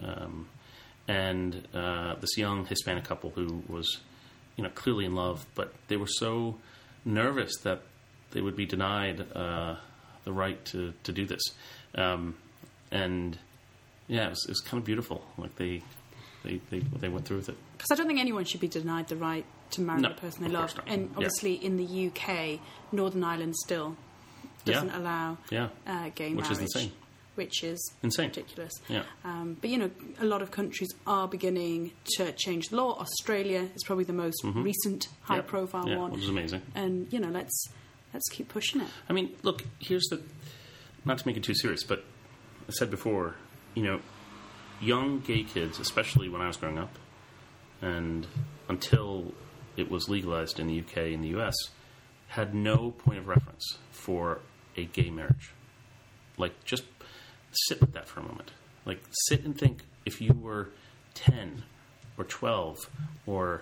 Um, 0.01 0.47
and 1.09 1.67
uh, 1.73 2.15
this 2.21 2.37
young 2.37 2.65
Hispanic 2.65 3.03
couple 3.03 3.31
who 3.31 3.63
was, 3.67 3.99
you 4.55 4.63
know, 4.63 4.69
clearly 4.69 5.03
in 5.03 5.13
love, 5.13 5.45
but 5.55 5.73
they 5.89 5.97
were 5.97 6.07
so 6.07 6.57
nervous 7.03 7.51
that 7.63 7.81
they 8.31 8.39
would 8.39 8.55
be 8.55 8.65
denied 8.65 9.25
uh, 9.35 9.75
the 10.27 10.33
right 10.33 10.63
to, 10.65 10.93
to 11.03 11.11
do 11.13 11.25
this. 11.25 11.41
Um, 11.95 12.35
and 12.91 13.37
yeah, 14.09 14.27
it 14.27 14.29
was, 14.31 14.43
it 14.45 14.49
was 14.51 14.59
kind 14.59 14.79
of 14.81 14.85
beautiful. 14.85 15.23
Like 15.37 15.55
they, 15.55 15.81
they, 16.43 16.59
they, 16.69 16.79
they 16.79 17.07
went 17.07 17.25
through 17.25 17.37
with 17.37 17.49
it. 17.49 17.57
Because 17.77 17.91
I 17.91 17.95
don't 17.95 18.07
think 18.07 18.19
anyone 18.19 18.43
should 18.43 18.59
be 18.59 18.67
denied 18.67 19.07
the 19.07 19.15
right 19.15 19.45
to 19.71 19.81
marry 19.81 20.01
No, 20.01 20.09
the 20.09 20.15
person 20.15 20.43
they 20.43 20.49
love. 20.49 20.73
And 20.85 21.03
Yeah. 21.11 21.15
obviously, 21.15 21.53
in 21.53 21.77
the 21.77 22.07
UK, 22.07 22.59
Northern 22.91 23.23
Ireland 23.23 23.55
still 23.55 23.95
doesn't 24.65 24.89
Yeah. 24.89 24.99
allow 24.99 25.37
Yeah. 25.49 25.69
uh, 25.87 26.09
gay 26.13 26.29
marriage. 26.33 26.49
Which 26.49 26.51
is 26.51 26.59
insane. 26.59 26.91
which 27.35 27.63
is 27.63 27.91
Insane. 28.03 28.27
ridiculous. 28.29 28.73
Yeah. 28.89 29.03
Um, 29.23 29.57
but 29.61 29.69
you 29.69 29.77
know, 29.77 29.91
a 30.19 30.25
lot 30.25 30.41
of 30.41 30.51
countries 30.51 30.89
are 31.05 31.27
beginning 31.27 31.91
to 32.17 32.31
change 32.33 32.67
the 32.69 32.75
law. 32.77 32.97
Australia 32.99 33.69
is 33.75 33.83
probably 33.85 34.05
the 34.05 34.13
most 34.25 34.43
recent 34.43 35.07
high-profile 35.21 35.83
Mm-hmm. 35.83 35.89
yeah, 35.91 35.97
one, 35.99 36.11
which 36.11 36.23
is 36.23 36.29
amazing. 36.29 36.61
and 36.75 37.07
you 37.13 37.19
know, 37.19 37.29
let's 37.29 37.69
let's 38.17 38.29
keep 38.29 38.49
pushing 38.49 38.81
it. 38.81 38.87
I 39.07 39.13
mean, 39.13 39.35
look, 39.43 39.63
here's 39.77 40.05
the. 40.05 40.19
Not 41.05 41.19
to 41.19 41.27
make 41.27 41.37
it 41.37 41.43
too 41.43 41.53
serious, 41.53 41.83
but 41.83 42.03
I 42.67 42.71
said 42.71 42.89
before, 42.89 43.35
you 43.75 43.83
know, 43.83 43.99
young 44.81 45.19
gay 45.19 45.43
kids, 45.43 45.79
especially 45.79 46.27
when 46.27 46.41
I 46.41 46.47
was 46.47 46.57
growing 46.57 46.79
up, 46.79 46.97
and 47.79 48.25
until 48.67 49.33
it 49.77 49.91
was 49.91 50.09
legalized 50.09 50.59
in 50.59 50.65
the 50.65 50.79
UK 50.79 51.13
and 51.13 51.23
the 51.23 51.39
US, 51.39 51.55
had 52.29 52.55
no 52.55 52.89
point 52.89 53.19
of 53.19 53.27
reference 53.27 53.77
for 53.91 54.39
a 54.75 54.85
gay 54.85 55.11
marriage. 55.11 55.53
Like, 56.37 56.65
just 56.65 56.85
sit 57.67 57.79
with 57.79 57.93
that 57.93 58.09
for 58.09 58.19
a 58.19 58.23
moment. 58.23 58.51
Like, 58.83 59.03
sit 59.27 59.45
and 59.45 59.55
think 59.55 59.83
if 60.05 60.19
you 60.19 60.33
were 60.33 60.69
10 61.13 61.63
or 62.17 62.23
12 62.23 62.89
or 63.27 63.61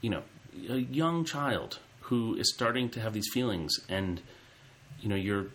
you 0.00 0.10
know, 0.10 0.22
a 0.68 0.76
young 0.76 1.24
child 1.24 1.78
who 2.06 2.36
is 2.36 2.52
starting 2.54 2.88
to 2.90 3.00
have 3.00 3.12
these 3.12 3.28
feelings, 3.32 3.72
and 3.88 4.20
you 5.00 5.08
know, 5.08 5.16
you're 5.16 5.46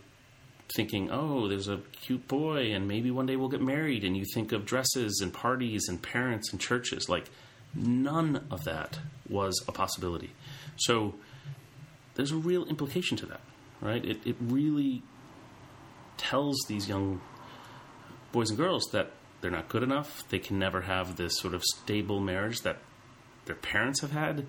thinking, 0.76 1.10
oh, 1.12 1.48
there's 1.48 1.68
a 1.68 1.78
cute 1.92 2.28
boy, 2.28 2.74
and 2.74 2.88
maybe 2.88 3.12
one 3.12 3.26
day 3.26 3.36
we'll 3.36 3.50
get 3.50 3.62
married, 3.62 4.04
and 4.04 4.16
you 4.16 4.26
think 4.34 4.52
of 4.52 4.66
dresses 4.66 5.20
and 5.22 5.34
parties 5.34 5.88
and 5.88 6.02
parents 6.02 6.52
and 6.52 6.60
churches. 6.60 7.10
Like, 7.10 7.30
none 7.74 8.48
of 8.50 8.64
that 8.66 9.00
was 9.30 9.64
a 9.68 9.72
possibility. 9.72 10.32
So, 10.78 11.16
there's 12.16 12.32
a 12.32 12.38
real 12.38 12.66
implication 12.66 13.18
to 13.18 13.26
that, 13.28 13.42
right? 13.82 14.04
It, 14.04 14.26
it 14.26 14.36
really 14.40 15.04
tells 16.18 16.58
these 16.68 16.88
young 16.88 17.22
boys 18.32 18.50
and 18.50 18.58
girls 18.58 18.84
that 18.92 19.12
they're 19.42 19.52
not 19.52 19.70
good 19.70 19.84
enough. 19.84 20.28
They 20.30 20.40
can 20.40 20.60
never 20.60 20.82
have 20.82 21.16
this 21.16 21.38
sort 21.40 21.54
of 21.54 21.64
stable 21.64 22.20
marriage 22.20 22.62
that 22.62 22.78
their 23.46 23.56
parents 23.56 24.02
have 24.02 24.12
had, 24.12 24.46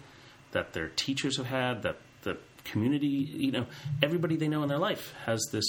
that 0.53 0.73
their 0.73 0.89
teachers 0.89 1.37
have 1.37 1.47
had, 1.47 1.83
that 1.83 1.97
the 2.23 2.39
community, 2.65 3.07
you 3.07 3.51
know, 3.51 3.67
everybody 4.03 4.37
they 4.37 4.49
know 4.49 4.63
in 4.63 4.69
their 4.69 4.79
life 4.79 5.13
has 5.27 5.41
this 5.53 5.67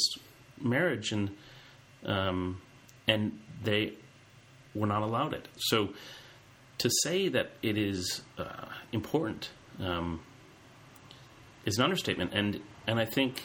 marriage, 0.62 1.12
and 1.12 1.32
um, 2.06 2.62
and 3.08 3.40
they 3.64 3.94
were 4.76 4.88
not 4.88 5.02
allowed 5.02 5.34
it. 5.34 5.48
So 5.58 5.90
to 6.80 6.90
say 7.04 7.30
that 7.30 7.52
it 7.62 7.78
is 7.78 8.22
uh, 8.38 8.66
important 8.92 9.50
um, 9.80 10.22
is 11.66 11.78
an 11.78 11.84
understatement, 11.84 12.32
and 12.34 12.62
and 12.88 13.00
I 13.00 13.06
think 13.06 13.44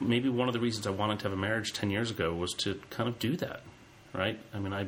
maybe 0.00 0.28
one 0.28 0.48
of 0.48 0.54
the 0.54 0.60
reasons 0.60 0.86
I 0.86 0.90
wanted 0.90 1.18
to 1.20 1.24
have 1.24 1.32
a 1.32 1.40
marriage 1.40 1.72
ten 1.72 1.90
years 1.90 2.10
ago 2.10 2.34
was 2.34 2.52
to 2.58 2.80
kind 2.90 3.08
of 3.08 3.18
do 3.18 3.36
that, 3.36 3.62
right? 4.14 4.38
I 4.54 4.58
mean, 4.58 4.72
I 4.72 4.86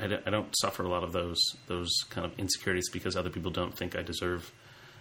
I, 0.00 0.18
I 0.26 0.30
don't 0.30 0.54
suffer 0.56 0.82
a 0.82 0.88
lot 0.88 1.04
of 1.04 1.12
those 1.12 1.38
those 1.66 1.90
kind 2.10 2.24
of 2.24 2.38
insecurities 2.38 2.88
because 2.90 3.16
other 3.16 3.30
people 3.30 3.50
don't 3.50 3.76
think 3.76 3.96
I 3.96 4.02
deserve 4.02 4.52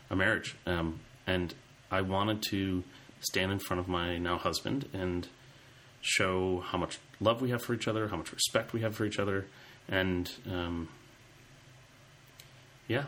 a 0.10 0.16
marriage, 0.16 0.56
um, 0.66 1.00
and 1.26 1.54
I 1.92 2.02
wanted 2.02 2.42
to 2.50 2.84
stand 3.22 3.52
in 3.52 3.60
front 3.60 3.80
of 3.80 3.88
my 3.88 4.18
now 4.18 4.38
husband 4.38 4.90
and 4.94 5.28
show 6.02 6.64
how 6.66 6.78
much 6.78 7.00
love 7.20 7.42
we 7.42 7.50
have 7.50 7.62
for 7.62 7.74
each 7.74 7.88
other, 7.88 8.08
how 8.08 8.18
much 8.18 8.32
respect 8.32 8.74
we 8.74 8.82
have 8.82 8.96
for 8.96 9.06
each 9.06 9.20
other, 9.20 9.48
and 9.88 10.32
um, 10.50 10.90
yeah, 12.88 13.06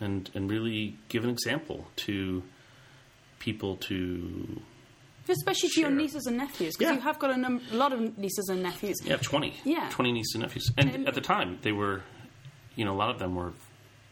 and 0.00 0.30
and 0.34 0.50
really 0.50 0.96
give 1.08 1.24
an 1.24 1.30
example 1.30 1.88
to 1.96 2.42
people 3.38 3.76
to 3.76 4.62
Especially 5.28 5.68
to 5.70 5.80
your 5.80 5.90
nieces 5.90 6.26
and 6.26 6.36
nephews, 6.36 6.74
because 6.76 6.90
Yeah. 6.92 6.96
you 6.96 7.00
have 7.02 7.18
got 7.18 7.30
a, 7.30 7.36
num- 7.36 7.62
a 7.72 7.76
lot 7.76 7.92
of 7.92 8.18
nieces 8.18 8.48
and 8.50 8.62
nephews. 8.62 8.96
Yeah, 9.04 9.16
20. 9.16 9.54
Yeah. 9.64 9.88
20 9.90 10.12
nieces 10.12 10.32
and 10.34 10.42
nephews. 10.42 10.70
And 10.76 10.90
And- 10.94 11.08
at 11.08 11.14
the 11.14 11.20
time, 11.22 11.58
they 11.62 11.72
were, 11.72 12.02
you 12.76 12.84
know, 12.84 12.92
a 12.92 12.98
lot 12.98 13.10
of 13.10 13.18
them 13.18 13.34
were 13.34 13.52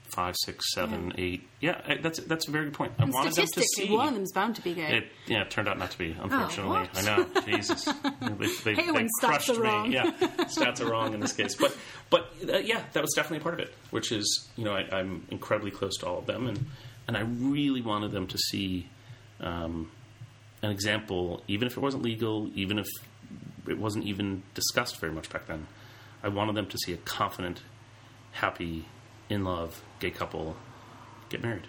five, 0.09 0.35
six, 0.45 0.73
seven, 0.75 1.13
eight. 1.17 1.49
Yeah, 1.61 1.81
that's 2.03 2.21
that's 2.21 2.47
a 2.47 2.51
very 2.51 2.67
good 2.67 2.75
point. 2.75 2.93
I 2.99 3.05
And 3.05 3.13
wanted 3.15 3.33
them 3.35 3.47
to 3.47 3.63
see. 3.77 3.91
one 3.91 4.09
of 4.09 4.15
them's 4.15 4.33
bound 4.33 4.57
to 4.57 4.63
be 4.63 4.75
gay. 4.75 4.99
It, 4.99 5.07
yeah, 5.27 5.41
it 5.43 5.51
turned 5.51 5.69
out 5.69 5.79
not 5.79 5.91
to 5.93 5.99
be, 5.99 6.15
unfortunately. 6.21 6.71
what? 6.81 6.91
I 6.99 7.03
know. 7.03 7.27
Jesus. 7.47 7.89
They, 8.65 8.75
they, 8.75 8.91
when 8.91 8.95
they 8.95 9.09
stats 9.21 9.29
crushed 9.29 9.51
are 9.51 9.55
me. 9.55 9.61
wrong. 9.61 9.93
Yeah, 9.93 10.11
stats 10.49 10.81
are 10.81 10.91
wrong 10.91 11.15
in 11.15 11.21
this 11.21 11.33
case. 11.33 11.55
But, 11.55 11.77
but 12.11 12.31
uh, 12.49 12.59
yeah, 12.59 12.83
that 12.93 13.01
was 13.03 13.13
definitely 13.15 13.41
part 13.43 13.55
of 13.55 13.61
it, 13.61 13.75
which 13.91 14.13
is, 14.13 14.49
you 14.57 14.65
know, 14.65 14.73
I, 14.75 14.87
I'm 14.97 15.27
incredibly 15.31 15.71
close 15.71 15.97
to 15.99 16.07
all 16.07 16.19
of 16.19 16.27
them. 16.27 16.47
And, 16.47 16.67
and 17.09 17.17
I 17.17 17.21
really 17.21 17.81
wanted 17.83 18.13
them 18.13 18.27
to 18.29 18.39
see 18.39 18.89
um, 19.41 19.91
an 20.63 20.71
example, 20.71 21.43
even 21.49 21.67
if 21.67 21.77
it 21.77 21.81
wasn't 21.81 22.03
legal, 22.03 22.51
even 22.55 22.79
if 22.79 22.87
it 23.69 23.79
wasn't 23.79 24.05
even 24.05 24.43
discussed 24.55 24.99
very 25.01 25.13
much 25.13 25.29
back 25.31 25.47
then. 25.47 25.67
I 26.23 26.29
wanted 26.29 26.55
them 26.55 26.67
to 26.67 26.79
see 26.79 26.93
a 26.93 26.97
confident, 26.99 27.63
happy, 28.33 28.87
in 29.29 29.45
love 29.45 29.83
gay 29.99 30.11
couple 30.11 30.57
get 31.29 31.43
married. 31.43 31.67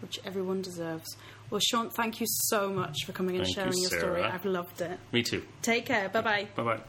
which 0.00 0.18
everyone 0.24 0.60
deserves. 0.62 1.06
Well, 1.50 1.60
Sean, 1.60 1.90
thank 1.90 2.20
you 2.20 2.26
so 2.28 2.70
much 2.70 3.04
for 3.06 3.12
coming 3.12 3.36
and 3.36 3.44
Thank 3.44 3.56
you, 3.56 3.62
sharing 3.62 3.78
your 3.78 4.00
story. 4.00 4.22
I've 4.22 4.44
loved 4.44 4.80
it. 4.80 4.98
Me 5.12 5.22
too. 5.22 5.44
Take 5.62 5.86
care. 5.86 6.08
Bye 6.08 6.20
bye. 6.22 6.48
Bye 6.56 6.62
bye. 6.64 6.80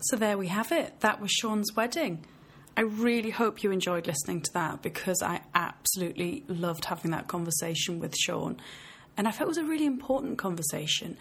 So 0.00 0.16
there 0.16 0.36
we 0.38 0.48
have 0.48 0.70
it. 0.70 1.00
That 1.00 1.20
was 1.20 1.30
Sean's 1.32 1.74
wedding. 1.74 2.24
I 2.76 2.82
really 2.82 3.30
hope 3.30 3.62
you 3.62 3.70
enjoyed 3.72 4.06
listening 4.06 4.42
to 4.42 4.52
that 4.54 4.82
because 4.82 5.22
I 5.22 5.40
absolutely 5.54 6.44
loved 6.46 6.84
having 6.84 7.10
that 7.12 7.26
conversation 7.26 8.00
with 8.00 8.14
Sean. 8.16 8.58
And 9.16 9.28
I 9.28 9.30
felt 9.30 9.46
it 9.46 9.48
was 9.48 9.58
a 9.58 9.64
really 9.64 9.86
important 9.86 10.38
conversation. 10.38 11.16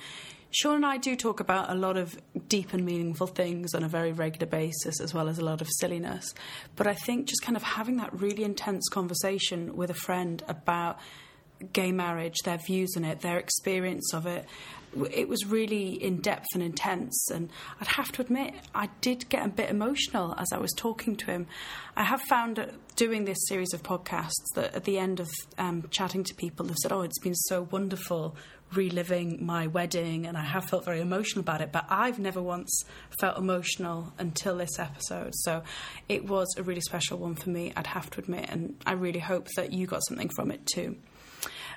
Sean 0.52 0.76
and 0.76 0.86
I 0.86 0.98
do 0.98 1.16
talk 1.16 1.40
about 1.40 1.72
a 1.72 1.74
lot 1.74 1.98
of 1.98 2.16
deep 2.48 2.74
and 2.74 2.86
meaningful 2.86 3.26
things 3.26 3.74
on 3.74 3.84
a 3.84 3.88
very 3.88 4.12
regular 4.12 4.46
basis, 4.46 5.02
as 5.02 5.12
well 5.12 5.28
as 5.28 5.40
a 5.40 5.44
lot 5.44 5.62
of 5.62 5.68
silliness. 5.80 6.32
But 6.76 6.86
I 6.86 6.94
think 6.94 7.28
just 7.28 7.42
kind 7.42 7.58
of 7.58 7.64
having 7.64 7.98
that 7.98 8.14
really 8.14 8.44
intense 8.44 8.88
conversation 8.90 9.76
with 9.76 9.90
a 9.90 9.96
friend 9.96 10.44
about 10.48 11.00
gay 11.74 11.92
marriage, 11.92 12.38
their 12.44 12.58
views 12.58 12.94
on 12.98 13.04
it, 13.04 13.22
their 13.22 13.38
experience 13.38 14.14
of 14.14 14.26
it. 14.26 14.46
It 15.12 15.28
was 15.28 15.48
really 15.48 15.92
in 16.04 16.18
depth 16.18 16.46
and 16.54 16.62
intense, 16.62 17.32
and 17.32 17.50
I'd 17.82 17.88
have 17.88 18.12
to 18.12 18.22
admit, 18.22 18.54
I 18.76 18.90
did 19.02 19.28
get 19.28 19.44
a 19.44 19.50
bit 19.50 19.72
emotional 19.72 20.36
as 20.38 20.50
I 20.54 20.60
was 20.60 20.72
talking 20.78 21.16
to 21.16 21.26
him. 21.26 21.48
I 21.96 22.04
have 22.04 22.22
found 22.22 22.72
doing 22.96 23.26
this 23.26 23.40
series 23.48 23.74
of 23.74 23.82
podcasts 23.82 24.46
that 24.54 24.76
at 24.76 24.84
the 24.84 25.00
end 25.00 25.20
of 25.20 25.32
um, 25.58 25.86
chatting 25.90 26.24
to 26.26 26.36
people, 26.36 26.68
they've 26.68 26.78
said, 26.78 26.92
Oh, 26.92 27.02
it's 27.02 27.18
been 27.20 27.34
so 27.34 27.68
wonderful 27.72 28.36
reliving 28.76 29.46
my 29.46 29.68
wedding, 29.68 30.26
and 30.26 30.38
I 30.38 30.44
have 30.44 30.66
felt 30.66 30.86
very 30.86 31.02
emotional 31.02 31.42
about 31.42 31.62
it, 31.62 31.72
but 31.72 31.86
I've 31.90 32.20
never 32.20 32.42
once 32.42 32.84
felt 33.20 33.38
emotional 33.38 34.14
until 34.18 34.58
this 34.58 34.80
episode. 34.80 35.34
So 35.36 35.64
it 36.10 36.26
was 36.26 36.54
a 36.58 36.64
really 36.64 36.82
special 36.82 37.18
one 37.18 37.36
for 37.36 37.50
me, 37.50 37.74
I'd 37.76 37.88
have 37.88 38.10
to 38.12 38.20
admit, 38.20 38.50
and 38.50 38.76
I 38.86 38.94
really 38.94 39.20
hope 39.20 39.48
that 39.56 39.74
you 39.74 39.88
got 39.88 40.02
something 40.08 40.30
from 40.30 40.52
it 40.52 40.66
too. 40.66 40.98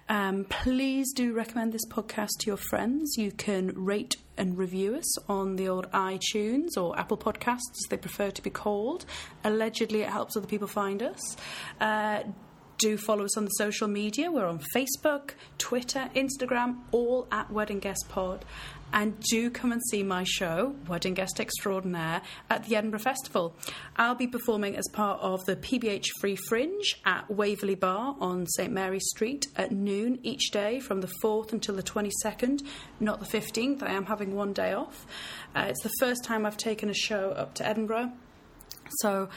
Um, 0.09 0.45
please 0.49 1.13
do 1.15 1.33
recommend 1.33 1.73
this 1.73 1.87
podcast 1.89 2.31
to 2.41 2.47
your 2.47 2.57
friends. 2.57 3.15
You 3.17 3.33
can 3.33 3.73
rate 3.75 4.17
and 4.37 4.57
review 4.57 4.95
us 4.95 5.19
on 5.29 5.57
the 5.57 5.69
old 5.69 5.91
iTunes 5.93 6.77
or 6.77 6.99
Apple 6.99 7.17
Podcasts, 7.17 7.73
as 7.73 7.87
they 7.91 7.97
prefer 7.97 8.31
to 8.31 8.43
be 8.43 8.51
called. 8.51 9.05
Allegedly, 9.45 10.03
it 10.03 10.11
helps 10.11 10.37
other 10.37 10.47
people 10.47 10.69
find 10.69 11.03
us. 11.03 11.37
Uh, 11.81 12.23
Do 12.79 12.99
follow 12.99 13.25
us 13.25 13.39
on 13.39 13.45
the 13.47 13.51
social 13.53 13.89
media. 13.89 14.31
We're 14.31 14.45
on 14.47 14.61
Facebook, 14.75 15.31
Twitter, 15.57 16.11
Instagram, 16.15 16.81
all 16.93 17.27
at 17.33 17.51
Wedding 17.51 17.79
Guest 17.79 18.05
Pod. 18.11 18.45
And 18.93 19.19
do 19.21 19.51
come 19.51 19.73
and 19.73 19.83
see 19.91 20.03
my 20.03 20.25
show, 20.25 20.75
Wedding 20.89 21.15
Guest 21.15 21.39
Extraordinaire, 21.39 22.23
at 22.49 22.65
the 22.65 22.77
Edinburgh 22.77 23.01
Festival. 23.01 23.55
I'll 23.97 24.15
be 24.15 24.27
performing 24.27 24.77
as 24.77 24.89
part 24.93 25.21
of 25.21 25.45
the 25.45 25.57
PBH 25.57 26.07
Free 26.21 26.37
Fringe 26.37 26.97
at 27.05 27.31
Waverley 27.31 27.75
Bar 27.75 28.17
on 28.21 28.47
St 28.47 28.73
Mary's 28.73 29.07
Street 29.11 29.49
at 29.57 29.73
noon 29.73 30.19
each 30.23 30.51
day 30.51 30.81
from 30.81 31.01
the 31.01 31.13
4th 31.23 31.53
until 31.53 31.75
the 31.75 31.83
22nd, 31.83 32.63
not 33.01 33.21
the 33.21 33.27
15th. 33.27 33.83
I 33.83 33.93
am 33.93 34.07
having 34.07 34.35
one 34.35 34.53
day 34.53 34.73
off. 34.73 35.07
Uh, 35.55 35.67
it's 35.69 35.83
the 35.83 35.93
first 36.01 36.25
time 36.25 36.47
I've 36.47 36.57
taken 36.57 36.89
a 36.89 36.95
show 36.95 37.31
up 37.31 37.55
to 37.55 37.67
Edinburgh. 37.67 38.13
So 39.01 39.29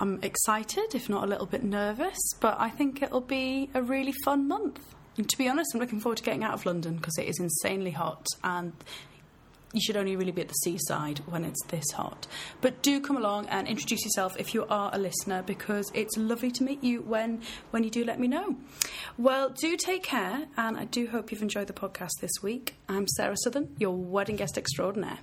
I'm 0.00 0.20
excited, 0.22 0.94
if 0.94 1.08
not 1.08 1.24
a 1.24 1.26
little 1.26 1.46
bit 1.46 1.62
nervous, 1.62 2.18
but 2.40 2.56
I 2.58 2.70
think 2.70 3.02
it'll 3.02 3.20
be 3.20 3.70
a 3.74 3.82
really 3.82 4.12
fun 4.24 4.48
month. 4.48 4.80
To 5.16 5.38
be 5.38 5.48
honest, 5.48 5.74
I'm 5.74 5.80
looking 5.80 6.00
forward 6.00 6.18
to 6.18 6.24
getting 6.24 6.42
out 6.42 6.54
of 6.54 6.64
London 6.64 6.96
because 6.96 7.18
it 7.18 7.28
is 7.28 7.38
insanely 7.38 7.90
hot 7.90 8.26
and 8.42 8.72
you 9.72 9.80
should 9.80 9.96
only 9.96 10.16
really 10.16 10.32
be 10.32 10.42
at 10.42 10.48
the 10.48 10.54
seaside 10.54 11.20
when 11.26 11.44
it's 11.44 11.62
this 11.66 11.90
hot. 11.92 12.26
But 12.60 12.82
do 12.82 13.00
come 13.00 13.16
along 13.16 13.46
and 13.46 13.66
introduce 13.66 14.04
yourself 14.04 14.36
if 14.38 14.54
you 14.54 14.66
are 14.66 14.90
a 14.92 14.98
listener 14.98 15.42
because 15.42 15.90
it's 15.94 16.16
lovely 16.16 16.50
to 16.52 16.62
meet 16.62 16.82
you 16.82 17.02
when 17.02 17.42
when 17.70 17.84
you 17.84 17.90
do 17.90 18.04
let 18.04 18.20
me 18.20 18.28
know. 18.28 18.56
Well, 19.18 19.50
do 19.50 19.76
take 19.76 20.02
care 20.02 20.46
and 20.56 20.76
I 20.76 20.84
do 20.84 21.06
hope 21.08 21.30
you've 21.30 21.42
enjoyed 21.42 21.66
the 21.66 21.72
podcast 21.72 22.12
this 22.20 22.42
week. 22.42 22.74
I'm 22.88 23.06
Sarah 23.08 23.36
Southern, 23.36 23.74
your 23.78 23.96
wedding 23.96 24.36
guest 24.36 24.58
extraordinaire. 24.58 25.18